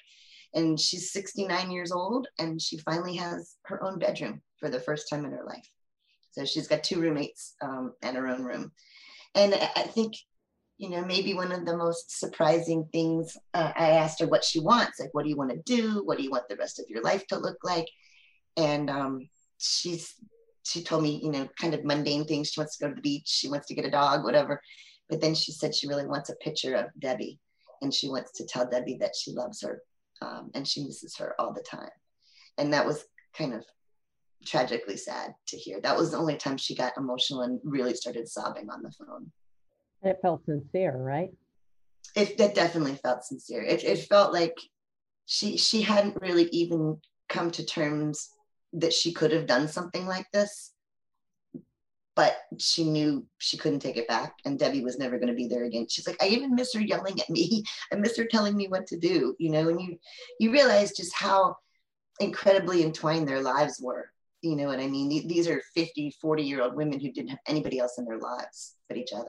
And 0.55 0.79
she's 0.79 1.13
69 1.13 1.71
years 1.71 1.93
old 1.93 2.29
and 2.39 2.61
she 2.61 2.79
finally 2.79 3.17
has 3.17 3.57
her 3.67 3.83
own 3.83 3.99
bedroom 3.99 4.41
for 4.59 4.69
the 4.69 4.81
first 4.81 5.09
time 5.09 5.25
in 5.25 5.33
her 5.33 5.45
life. 5.47 5.69
So 6.33 6.45
she's 6.45 6.69
got 6.69 6.85
two 6.85 7.01
roommates 7.01 7.55
um, 7.61 7.95
and 8.03 8.17
her 8.17 8.29
own 8.29 8.45
room. 8.45 8.73
And 9.35 9.55
I 9.55 9.83
think 9.83 10.15
you 10.79 10.89
know, 10.91 11.05
maybe 11.05 11.35
one 11.35 11.51
of 11.51 11.67
the 11.67 11.77
most 11.77 12.19
surprising 12.19 12.89
things 12.93 13.37
uh, 13.53 13.73
I 13.77 13.91
asked 13.91 14.21
her 14.21 14.27
what 14.27 14.45
she 14.45 14.61
wants. 14.61 15.01
Like, 15.01 15.13
what 15.13 15.25
do 15.25 15.29
you 15.29 15.37
want 15.37 15.51
to 15.51 15.59
do? 15.59 16.03
What 16.05 16.19
do 16.19 16.25
you 16.25 16.31
want 16.31 16.49
the 16.49 16.57
rest 16.57 16.79
of 16.79 16.87
your 16.89 17.03
life 17.03 17.27
to 17.29 17.39
look 17.39 17.59
like? 17.65 17.89
And 18.57 18.89
um, 18.89 19.29
she's 19.59 20.15
she 20.65 20.83
told 20.83 21.03
me, 21.03 21.21
you 21.23 21.33
know, 21.33 21.49
kind 21.59 21.75
of 21.75 21.85
mundane 21.85 22.27
things. 22.27 22.51
She 22.51 22.61
wants 22.61 22.77
to 22.77 22.85
go 22.85 22.89
to 22.91 22.95
the 22.95 23.01
beach. 23.01 23.27
She 23.27 23.49
wants 23.49 23.67
to 23.69 23.75
get 23.75 23.87
a 23.87 23.91
dog, 23.91 24.23
whatever. 24.23 24.61
But 25.09 25.21
then 25.21 25.35
she 25.35 25.51
said 25.51 25.75
she 25.75 25.89
really 25.89 26.07
wants 26.07 26.29
a 26.29 26.37
picture 26.37 26.75
of 26.75 26.87
Debbie, 26.99 27.41
and 27.81 27.93
she 27.93 28.09
wants 28.09 28.33
to 28.33 28.47
tell 28.47 28.69
Debbie 28.69 28.99
that 29.01 29.17
she 29.17 29.33
loves 29.33 29.63
her 29.63 29.83
um, 30.21 30.51
and 30.55 30.67
she 30.67 30.85
misses 30.85 31.17
her 31.17 31.35
all 31.41 31.53
the 31.53 31.63
time. 31.63 31.91
And 32.59 32.73
that 32.73 32.87
was 32.87 33.05
kind 33.35 33.55
of 33.55 33.65
tragically 34.45 34.97
sad 34.97 35.35
to 35.49 35.57
hear. 35.57 35.81
That 35.81 35.97
was 35.97 36.11
the 36.11 36.19
only 36.19 36.37
time 36.37 36.57
she 36.57 36.75
got 36.75 36.97
emotional 36.97 37.43
and 37.43 37.61
really 37.65 37.95
started 37.95 38.29
sobbing 38.29 38.69
on 38.71 38.83
the 38.83 38.93
phone. 38.93 39.31
It 40.03 40.19
felt 40.23 40.45
sincere, 40.45 40.97
right? 40.97 41.31
It, 42.15 42.41
it 42.41 42.55
definitely 42.55 42.95
felt 42.97 43.25
sincere. 43.25 43.63
It, 43.63 43.85
it 43.85 43.99
felt 44.09 44.33
like 44.33 44.57
she 45.27 45.59
she 45.59 45.83
hadn't 45.83 46.21
really 46.23 46.49
even 46.53 46.99
come 47.29 47.51
to 47.51 47.65
terms 47.65 48.31
that 48.73 48.93
she 48.93 49.13
could 49.13 49.31
have 49.31 49.47
done 49.47 49.69
something 49.69 50.07
like 50.07 50.27
this 50.33 50.73
but 52.17 52.39
she 52.59 52.83
knew 52.83 53.25
she 53.37 53.57
couldn't 53.57 53.79
take 53.79 53.97
it 53.97 54.09
back 54.09 54.35
and 54.45 54.59
debbie 54.59 54.83
was 54.83 54.99
never 54.99 55.19
going 55.19 55.29
to 55.29 55.35
be 55.35 55.47
there 55.47 55.65
again 55.65 55.87
she's 55.89 56.07
like 56.07 56.17
i 56.23 56.27
even 56.27 56.55
miss 56.55 56.75
her 56.75 56.81
yelling 56.81 57.21
at 57.21 57.29
me 57.31 57.63
i 57.93 57.97
miss 57.97 58.17
her 58.17 58.25
telling 58.25 58.57
me 58.57 58.69
what 58.69 58.87
to 58.87 58.99
do 58.99 59.35
you 59.39 59.51
know 59.51 59.69
and 59.69 59.81
you 59.81 59.99
you 60.41 60.51
realize 60.51 60.97
just 60.97 61.15
how 61.15 61.55
incredibly 62.21 62.83
entwined 62.83 63.29
their 63.29 63.43
lives 63.43 63.79
were 63.81 64.11
you 64.41 64.57
know 64.57 64.67
what 64.67 64.81
i 64.81 64.87
mean 64.87 65.29
these 65.29 65.47
are 65.47 65.63
50 65.75 66.17
40 66.21 66.43
year 66.43 66.63
old 66.63 66.75
women 66.75 66.99
who 66.99 67.13
didn't 67.13 67.31
have 67.31 67.39
anybody 67.47 67.79
else 67.79 67.99
in 67.99 68.07
their 68.07 68.19
lives 68.19 68.77
but 68.89 68.97
each 68.97 69.13
other 69.13 69.29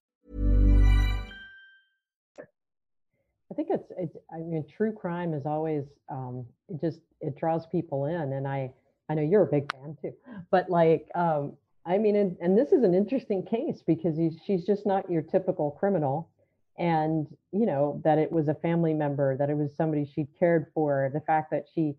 Think 3.63 3.79
it's, 3.79 3.91
it's, 3.97 4.17
I 4.33 4.37
mean, 4.37 4.65
true 4.75 4.91
crime 4.91 5.33
is 5.33 5.45
always, 5.45 5.85
um, 6.09 6.45
it 6.69 6.81
just, 6.81 6.99
it 7.19 7.37
draws 7.37 7.65
people 7.67 8.05
in. 8.05 8.33
And 8.33 8.47
I, 8.47 8.71
I 9.09 9.13
know 9.13 9.21
you're 9.21 9.43
a 9.43 9.47
big 9.47 9.71
fan 9.71 9.97
too, 10.01 10.13
but 10.49 10.69
like, 10.69 11.07
um, 11.15 11.53
I 11.85 11.97
mean, 11.97 12.15
and, 12.15 12.37
and 12.41 12.57
this 12.57 12.71
is 12.71 12.83
an 12.83 12.93
interesting 12.93 13.43
case 13.43 13.81
because 13.85 14.17
she's 14.45 14.65
just 14.65 14.85
not 14.85 15.09
your 15.09 15.21
typical 15.21 15.71
criminal. 15.71 16.29
And, 16.77 17.27
you 17.51 17.65
know, 17.65 18.01
that 18.03 18.17
it 18.17 18.31
was 18.31 18.47
a 18.47 18.55
family 18.55 18.93
member, 18.93 19.37
that 19.37 19.49
it 19.49 19.57
was 19.57 19.75
somebody 19.75 20.09
she 20.11 20.27
cared 20.39 20.67
for, 20.73 21.11
the 21.13 21.21
fact 21.21 21.51
that 21.51 21.65
she, 21.73 21.95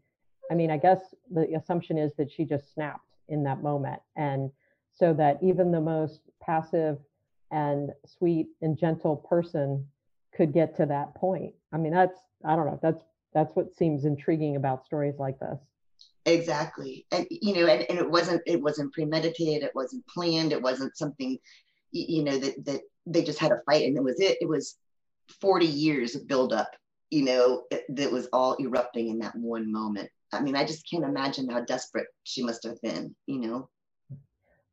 I 0.50 0.54
mean, 0.54 0.70
I 0.70 0.78
guess 0.78 1.14
the 1.30 1.54
assumption 1.54 1.98
is 1.98 2.12
that 2.16 2.30
she 2.32 2.44
just 2.44 2.72
snapped 2.74 3.06
in 3.28 3.44
that 3.44 3.62
moment. 3.62 4.00
And 4.16 4.50
so 4.92 5.12
that 5.14 5.38
even 5.42 5.70
the 5.70 5.80
most 5.80 6.20
passive 6.40 6.98
and 7.50 7.90
sweet 8.06 8.48
and 8.62 8.76
gentle 8.76 9.16
person 9.16 9.86
could 10.34 10.52
get 10.52 10.76
to 10.76 10.86
that 10.86 11.14
point. 11.14 11.54
I 11.72 11.78
mean, 11.78 11.92
that's 11.92 12.18
I 12.44 12.56
don't 12.56 12.66
know. 12.66 12.78
That's 12.82 13.02
that's 13.34 13.54
what 13.54 13.74
seems 13.74 14.04
intriguing 14.04 14.56
about 14.56 14.84
stories 14.84 15.14
like 15.18 15.38
this. 15.38 15.58
Exactly, 16.24 17.06
and 17.10 17.26
you 17.30 17.54
know, 17.54 17.66
and, 17.66 17.84
and 17.88 17.98
it 17.98 18.10
wasn't 18.10 18.42
it 18.46 18.60
wasn't 18.60 18.92
premeditated. 18.92 19.62
It 19.62 19.74
wasn't 19.74 20.06
planned. 20.06 20.52
It 20.52 20.62
wasn't 20.62 20.96
something, 20.96 21.38
you 21.90 22.24
know, 22.24 22.38
that 22.38 22.64
that 22.64 22.80
they 23.06 23.22
just 23.22 23.38
had 23.38 23.52
a 23.52 23.60
fight 23.66 23.86
and 23.86 23.96
it 23.96 24.02
was 24.02 24.20
it. 24.20 24.38
It 24.40 24.48
was 24.48 24.76
forty 25.40 25.66
years 25.66 26.14
of 26.14 26.28
buildup. 26.28 26.70
You 27.10 27.24
know, 27.24 27.64
eh, 27.70 27.80
that 27.90 28.12
was 28.12 28.28
all 28.32 28.56
erupting 28.58 29.08
in 29.08 29.18
that 29.18 29.36
one 29.36 29.70
moment. 29.70 30.08
I 30.32 30.40
mean, 30.40 30.56
I 30.56 30.64
just 30.64 30.88
can't 30.88 31.04
imagine 31.04 31.50
how 31.50 31.60
desperate 31.60 32.06
she 32.24 32.42
must 32.42 32.64
have 32.64 32.80
been. 32.82 33.14
You 33.26 33.40
know. 33.40 33.68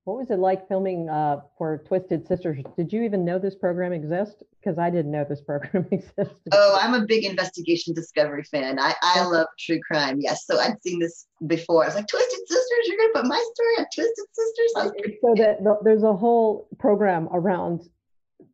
What 0.05 0.17
was 0.17 0.31
it 0.31 0.39
like 0.39 0.67
filming 0.67 1.09
uh, 1.09 1.41
for 1.57 1.83
Twisted 1.85 2.27
Sisters? 2.27 2.63
Did 2.77 2.91
you 2.91 3.03
even 3.03 3.23
know 3.25 3.38
this 3.38 3.55
program 3.55 3.93
exists? 3.93 4.41
Because 4.59 4.79
I 4.79 4.89
didn't 4.89 5.12
know 5.12 5.25
this 5.27 5.41
program 5.45 5.88
existed. 5.91 6.38
Oh, 6.51 6.79
I'm 6.81 6.93
a 6.93 7.05
big 7.05 7.25
investigation 7.25 7.93
discovery 7.93 8.43
fan. 8.43 8.79
I, 8.79 8.95
I 9.01 9.23
love 9.25 9.47
true 9.59 9.79
crime. 9.85 10.17
Yes. 10.19 10.45
So 10.45 10.57
I'd 10.59 10.81
seen 10.81 10.99
this 10.99 11.27
before. 11.47 11.83
I 11.83 11.88
was 11.88 11.95
like, 11.95 12.07
Twisted 12.07 12.39
Sisters, 12.47 12.88
you're 12.88 12.97
going 12.97 13.09
to 13.13 13.19
put 13.19 13.27
my 13.27 13.45
story 13.53 13.73
on 13.79 13.85
Twisted 13.93 14.25
Sisters? 14.33 15.19
So 15.21 15.35
that 15.35 15.63
the, 15.63 15.77
there's 15.83 16.03
a 16.03 16.13
whole 16.13 16.67
program 16.79 17.27
around 17.31 17.88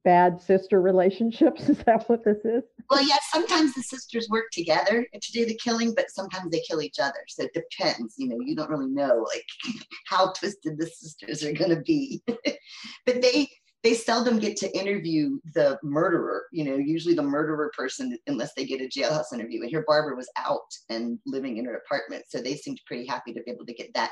bad 0.05 0.39
sister 0.39 0.81
relationships. 0.81 1.67
Is 1.69 1.79
that 1.79 2.07
what 2.07 2.23
this 2.23 2.45
is? 2.45 2.63
Well, 2.89 3.05
yeah, 3.05 3.17
sometimes 3.31 3.73
the 3.73 3.81
sisters 3.81 4.27
work 4.29 4.45
together 4.53 5.05
to 5.11 5.31
do 5.31 5.45
the 5.45 5.59
killing, 5.61 5.93
but 5.93 6.11
sometimes 6.11 6.51
they 6.51 6.61
kill 6.61 6.81
each 6.81 6.99
other. 6.99 7.19
So 7.27 7.43
it 7.43 7.53
depends. 7.53 8.13
You 8.17 8.29
know, 8.29 8.37
you 8.39 8.55
don't 8.55 8.69
really 8.69 8.89
know 8.89 9.25
like 9.27 9.45
how 10.07 10.31
twisted 10.31 10.77
the 10.77 10.87
sisters 10.87 11.43
are 11.43 11.51
going 11.51 11.71
to 11.71 11.81
be. 11.81 12.23
but 12.27 13.21
they 13.21 13.49
they 13.83 13.93
seldom 13.93 14.39
get 14.39 14.57
to 14.57 14.77
interview 14.77 15.39
the 15.53 15.77
murderer. 15.83 16.45
You 16.51 16.63
know, 16.65 16.75
usually 16.75 17.13
the 17.13 17.23
murderer 17.23 17.71
person, 17.77 18.17
unless 18.27 18.53
they 18.53 18.65
get 18.65 18.81
a 18.81 18.85
jailhouse 18.85 19.33
interview. 19.33 19.61
And 19.61 19.69
here 19.69 19.83
Barbara 19.87 20.15
was 20.15 20.29
out 20.37 20.61
and 20.89 21.19
living 21.25 21.57
in 21.57 21.65
her 21.65 21.81
apartment, 21.85 22.25
so 22.29 22.39
they 22.39 22.55
seemed 22.55 22.81
pretty 22.87 23.05
happy 23.05 23.33
to 23.33 23.43
be 23.43 23.51
able 23.51 23.65
to 23.65 23.73
get 23.73 23.93
that 23.93 24.11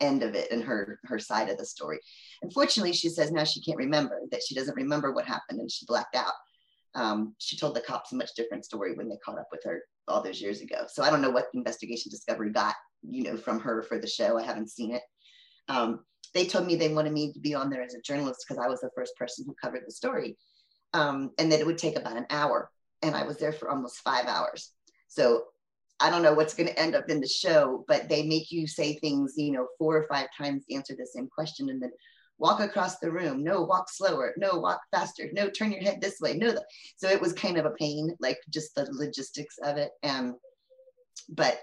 end 0.00 0.22
of 0.22 0.34
it 0.34 0.50
and 0.50 0.62
her 0.62 0.98
her 1.04 1.18
side 1.18 1.48
of 1.48 1.58
the 1.58 1.66
story. 1.66 1.98
Unfortunately, 2.42 2.92
she 2.92 3.08
says 3.08 3.30
now 3.30 3.44
she 3.44 3.60
can't 3.60 3.78
remember 3.78 4.20
that 4.30 4.42
she 4.46 4.54
doesn't 4.54 4.76
remember 4.76 5.12
what 5.12 5.26
happened 5.26 5.60
and 5.60 5.70
she 5.70 5.86
blacked 5.86 6.16
out. 6.16 6.32
Um, 6.94 7.34
she 7.38 7.56
told 7.56 7.74
the 7.74 7.80
cops 7.80 8.12
a 8.12 8.16
much 8.16 8.30
different 8.36 8.64
story 8.64 8.94
when 8.94 9.08
they 9.08 9.16
caught 9.24 9.38
up 9.38 9.48
with 9.50 9.62
her 9.64 9.82
all 10.06 10.22
those 10.22 10.40
years 10.40 10.60
ago. 10.60 10.84
So 10.88 11.02
I 11.02 11.10
don't 11.10 11.22
know 11.22 11.30
what 11.30 11.46
the 11.52 11.58
investigation 11.58 12.10
discovery 12.10 12.50
got, 12.50 12.74
you 13.02 13.24
know, 13.24 13.36
from 13.36 13.58
her 13.60 13.82
for 13.82 13.98
the 13.98 14.06
show. 14.06 14.38
I 14.38 14.42
haven't 14.42 14.70
seen 14.70 14.94
it. 14.94 15.02
Um, 15.68 16.04
they 16.34 16.46
told 16.46 16.66
me 16.66 16.76
they 16.76 16.92
wanted 16.92 17.12
me 17.12 17.32
to 17.32 17.40
be 17.40 17.54
on 17.54 17.70
there 17.70 17.82
as 17.82 17.94
a 17.94 18.00
journalist 18.00 18.44
because 18.46 18.62
I 18.62 18.68
was 18.68 18.80
the 18.80 18.90
first 18.94 19.16
person 19.16 19.44
who 19.46 19.54
covered 19.54 19.82
the 19.86 19.92
story, 19.92 20.36
um, 20.92 21.30
and 21.38 21.50
that 21.50 21.60
it 21.60 21.66
would 21.66 21.78
take 21.78 21.96
about 21.96 22.16
an 22.16 22.26
hour. 22.30 22.70
And 23.02 23.14
I 23.14 23.24
was 23.24 23.38
there 23.38 23.52
for 23.52 23.70
almost 23.70 23.98
five 23.98 24.26
hours. 24.26 24.72
So 25.08 25.44
I 26.04 26.10
don't 26.10 26.22
know 26.22 26.34
what's 26.34 26.52
going 26.52 26.68
to 26.68 26.78
end 26.78 26.94
up 26.94 27.08
in 27.08 27.18
the 27.18 27.26
show, 27.26 27.82
but 27.88 28.10
they 28.10 28.24
make 28.24 28.52
you 28.52 28.66
say 28.66 28.96
things, 28.96 29.32
you 29.38 29.52
know, 29.52 29.66
four 29.78 29.96
or 29.96 30.06
five 30.06 30.26
times, 30.36 30.66
answer 30.70 30.94
the 30.94 31.06
same 31.06 31.28
question, 31.34 31.70
and 31.70 31.82
then 31.82 31.90
walk 32.36 32.60
across 32.60 32.98
the 32.98 33.10
room. 33.10 33.42
No, 33.42 33.62
walk 33.62 33.88
slower. 33.88 34.34
No, 34.36 34.58
walk 34.58 34.82
faster. 34.90 35.30
No, 35.32 35.48
turn 35.48 35.72
your 35.72 35.80
head 35.80 36.02
this 36.02 36.20
way. 36.20 36.34
No, 36.34 36.54
so 36.98 37.08
it 37.08 37.22
was 37.22 37.32
kind 37.32 37.56
of 37.56 37.64
a 37.64 37.70
pain, 37.70 38.14
like 38.20 38.36
just 38.50 38.74
the 38.74 38.86
logistics 38.92 39.56
of 39.64 39.78
it. 39.78 39.92
Um, 40.02 40.36
but 41.30 41.58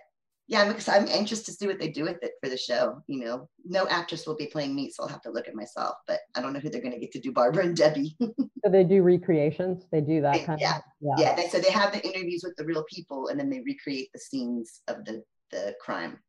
yeah, 0.52 0.68
because 0.68 0.90
I'm 0.90 1.08
anxious 1.08 1.44
to 1.44 1.54
see 1.54 1.66
what 1.66 1.80
they 1.80 1.88
do 1.88 2.04
with 2.04 2.22
it 2.22 2.34
for 2.44 2.50
the 2.50 2.58
show. 2.58 3.02
You 3.08 3.24
know, 3.24 3.50
no 3.64 3.88
actress 3.88 4.28
will 4.28 4.36
be 4.36 4.48
playing 4.48 4.76
me, 4.76 4.92
so 4.92 5.04
I'll 5.04 5.10
have 5.10 5.22
to 5.22 5.32
look 5.32 5.48
at 5.48 5.56
myself. 5.56 5.96
But 6.08 6.20
I 6.36 6.42
don't 6.42 6.52
know 6.52 6.60
who 6.60 6.70
they're 6.70 6.82
going 6.82 6.94
to 6.94 7.00
get 7.00 7.14
to 7.14 7.22
do 7.22 7.32
Barbara 7.32 7.64
and 7.64 7.76
Debbie. 7.76 8.18
so 8.20 8.70
they 8.70 8.84
do 8.84 9.02
recreations. 9.02 9.86
They 9.94 10.02
do 10.02 10.20
that 10.22 10.46
kind 10.46 10.60
yeah. 10.60 10.76
of 10.76 10.82
yeah, 11.00 11.14
yeah. 11.18 11.36
They, 11.36 11.48
so 11.48 11.60
they 11.60 11.72
have 11.72 11.94
the 11.94 12.06
interviews 12.06 12.42
with 12.44 12.58
the 12.58 12.66
real 12.66 12.84
people, 12.94 13.30
and 13.30 13.40
then 13.40 13.50
they 13.50 13.62
recreate 13.62 14.10
the 14.14 14.20
scenes 14.20 14.82
of 14.90 15.06
the 15.06 15.24
the 15.52 15.74
crime. 15.80 16.20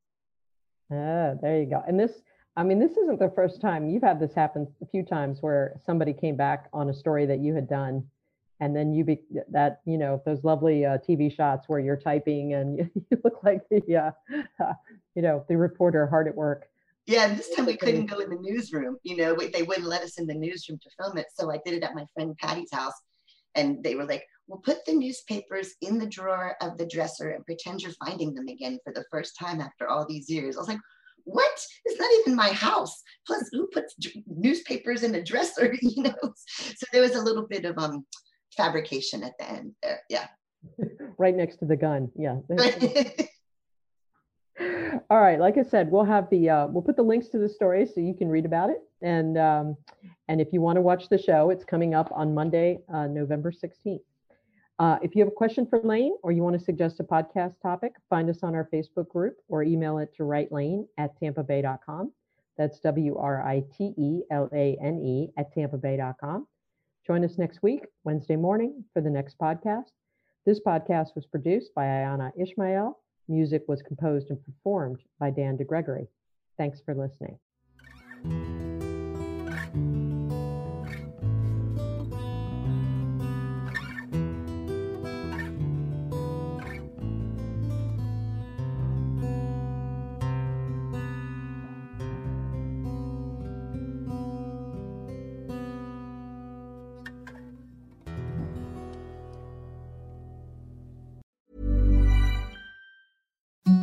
Ah, 0.92 1.34
there 1.42 1.58
you 1.58 1.66
go. 1.66 1.82
And 1.88 1.98
this, 1.98 2.12
I 2.56 2.62
mean, 2.62 2.78
this 2.78 2.92
isn't 2.92 3.18
the 3.18 3.32
first 3.34 3.60
time 3.60 3.88
you've 3.88 4.04
had 4.04 4.20
this 4.20 4.34
happen 4.34 4.68
a 4.80 4.86
few 4.86 5.02
times 5.02 5.38
where 5.40 5.80
somebody 5.84 6.12
came 6.12 6.36
back 6.36 6.68
on 6.72 6.90
a 6.90 6.94
story 6.94 7.26
that 7.26 7.40
you 7.40 7.54
had 7.54 7.68
done 7.68 8.04
and 8.62 8.76
then 8.76 8.94
you 8.94 9.02
be 9.02 9.18
that 9.50 9.80
you 9.84 9.98
know 9.98 10.22
those 10.24 10.44
lovely 10.44 10.86
uh, 10.86 10.96
TV 10.98 11.34
shots 11.34 11.68
where 11.68 11.80
you're 11.80 11.96
typing 11.96 12.54
and 12.54 12.78
you 13.10 13.18
look 13.24 13.42
like 13.42 13.62
the 13.70 13.96
uh, 13.96 14.10
uh, 14.62 14.72
you 15.16 15.20
know 15.22 15.44
the 15.48 15.56
reporter 15.56 16.06
hard 16.06 16.28
at 16.28 16.34
work. 16.34 16.68
Yeah, 17.06 17.26
and 17.26 17.36
this 17.36 17.52
time 17.56 17.66
we 17.66 17.76
couldn't 17.76 18.06
go 18.06 18.20
in 18.20 18.30
the 18.30 18.38
newsroom. 18.40 18.96
You 19.02 19.16
know, 19.16 19.34
they 19.34 19.64
wouldn't 19.64 19.88
let 19.88 20.02
us 20.02 20.20
in 20.20 20.26
the 20.28 20.34
newsroom 20.34 20.78
to 20.80 20.90
film 21.02 21.18
it, 21.18 21.26
so 21.34 21.50
I 21.50 21.58
did 21.64 21.74
it 21.74 21.82
at 21.82 21.96
my 21.96 22.06
friend 22.14 22.36
Patty's 22.38 22.72
house, 22.72 22.94
and 23.56 23.82
they 23.82 23.96
were 23.96 24.06
like, 24.06 24.24
"Well, 24.46 24.62
put 24.64 24.84
the 24.86 24.94
newspapers 24.94 25.74
in 25.80 25.98
the 25.98 26.06
drawer 26.06 26.54
of 26.60 26.78
the 26.78 26.86
dresser 26.86 27.30
and 27.30 27.44
pretend 27.44 27.82
you're 27.82 28.06
finding 28.06 28.32
them 28.32 28.46
again 28.46 28.78
for 28.84 28.92
the 28.92 29.04
first 29.10 29.36
time 29.36 29.60
after 29.60 29.88
all 29.88 30.06
these 30.06 30.30
years." 30.30 30.56
I 30.56 30.60
was 30.60 30.68
like, 30.68 30.78
what? 31.24 31.66
It's 31.84 32.00
not 32.00 32.10
even 32.20 32.34
my 32.34 32.48
house. 32.48 33.00
Plus, 33.26 33.48
who 33.52 33.68
puts 33.68 33.94
newspapers 34.26 35.04
in 35.04 35.14
a 35.14 35.22
dresser? 35.22 35.74
You 35.82 36.04
know. 36.04 36.34
So 36.56 36.86
there 36.92 37.02
was 37.02 37.14
a 37.14 37.22
little 37.22 37.46
bit 37.46 37.64
of 37.64 37.78
um 37.78 38.04
fabrication 38.56 39.22
at 39.22 39.36
the 39.38 39.50
end 39.50 39.74
there. 39.82 40.00
Yeah. 40.08 40.26
right 41.18 41.34
next 41.34 41.56
to 41.58 41.64
the 41.64 41.76
gun. 41.76 42.10
Yeah. 42.16 42.38
All 45.10 45.20
right. 45.20 45.40
Like 45.40 45.58
I 45.58 45.62
said, 45.62 45.90
we'll 45.90 46.04
have 46.04 46.28
the 46.30 46.50
uh, 46.50 46.66
we'll 46.68 46.82
put 46.82 46.96
the 46.96 47.02
links 47.02 47.28
to 47.28 47.38
the 47.38 47.48
story 47.48 47.86
so 47.86 48.00
you 48.00 48.14
can 48.14 48.28
read 48.28 48.44
about 48.44 48.70
it. 48.70 48.82
And 49.00 49.36
um, 49.38 49.76
and 50.28 50.40
if 50.40 50.52
you 50.52 50.60
want 50.60 50.76
to 50.76 50.82
watch 50.82 51.08
the 51.08 51.18
show, 51.18 51.50
it's 51.50 51.64
coming 51.64 51.94
up 51.94 52.10
on 52.14 52.34
Monday, 52.34 52.78
uh, 52.92 53.06
November 53.06 53.52
16th. 53.52 54.00
Uh, 54.78 54.98
if 55.02 55.14
you 55.14 55.20
have 55.20 55.28
a 55.28 55.34
question 55.34 55.66
for 55.66 55.80
Lane 55.82 56.16
or 56.22 56.32
you 56.32 56.42
want 56.42 56.58
to 56.58 56.64
suggest 56.64 56.98
a 57.00 57.04
podcast 57.04 57.54
topic, 57.62 57.92
find 58.08 58.28
us 58.28 58.42
on 58.42 58.54
our 58.54 58.68
Facebook 58.72 59.08
group 59.08 59.36
or 59.48 59.62
email 59.62 59.98
it 59.98 60.14
to 60.16 60.22
writelane 60.22 60.86
at 60.98 61.18
tampabay.com. 61.20 62.12
That's 62.58 62.80
W 62.80 63.16
R 63.16 63.46
I 63.46 63.62
T 63.76 63.94
E 63.96 64.22
L 64.30 64.48
A 64.52 64.76
N 64.82 64.98
E 64.98 65.32
at 65.36 65.54
tampabay.com. 65.54 66.46
Join 67.06 67.24
us 67.24 67.36
next 67.36 67.62
week, 67.62 67.84
Wednesday 68.04 68.36
morning, 68.36 68.84
for 68.92 69.02
the 69.02 69.10
next 69.10 69.36
podcast. 69.38 69.90
This 70.46 70.60
podcast 70.60 71.14
was 71.14 71.26
produced 71.26 71.74
by 71.74 71.84
Ayana 71.84 72.30
Ishmael. 72.40 72.98
Music 73.28 73.62
was 73.66 73.82
composed 73.82 74.30
and 74.30 74.38
performed 74.44 75.00
by 75.18 75.30
Dan 75.30 75.56
DeGregory. 75.56 76.06
Thanks 76.58 76.80
for 76.84 76.94
listening. 76.94 78.61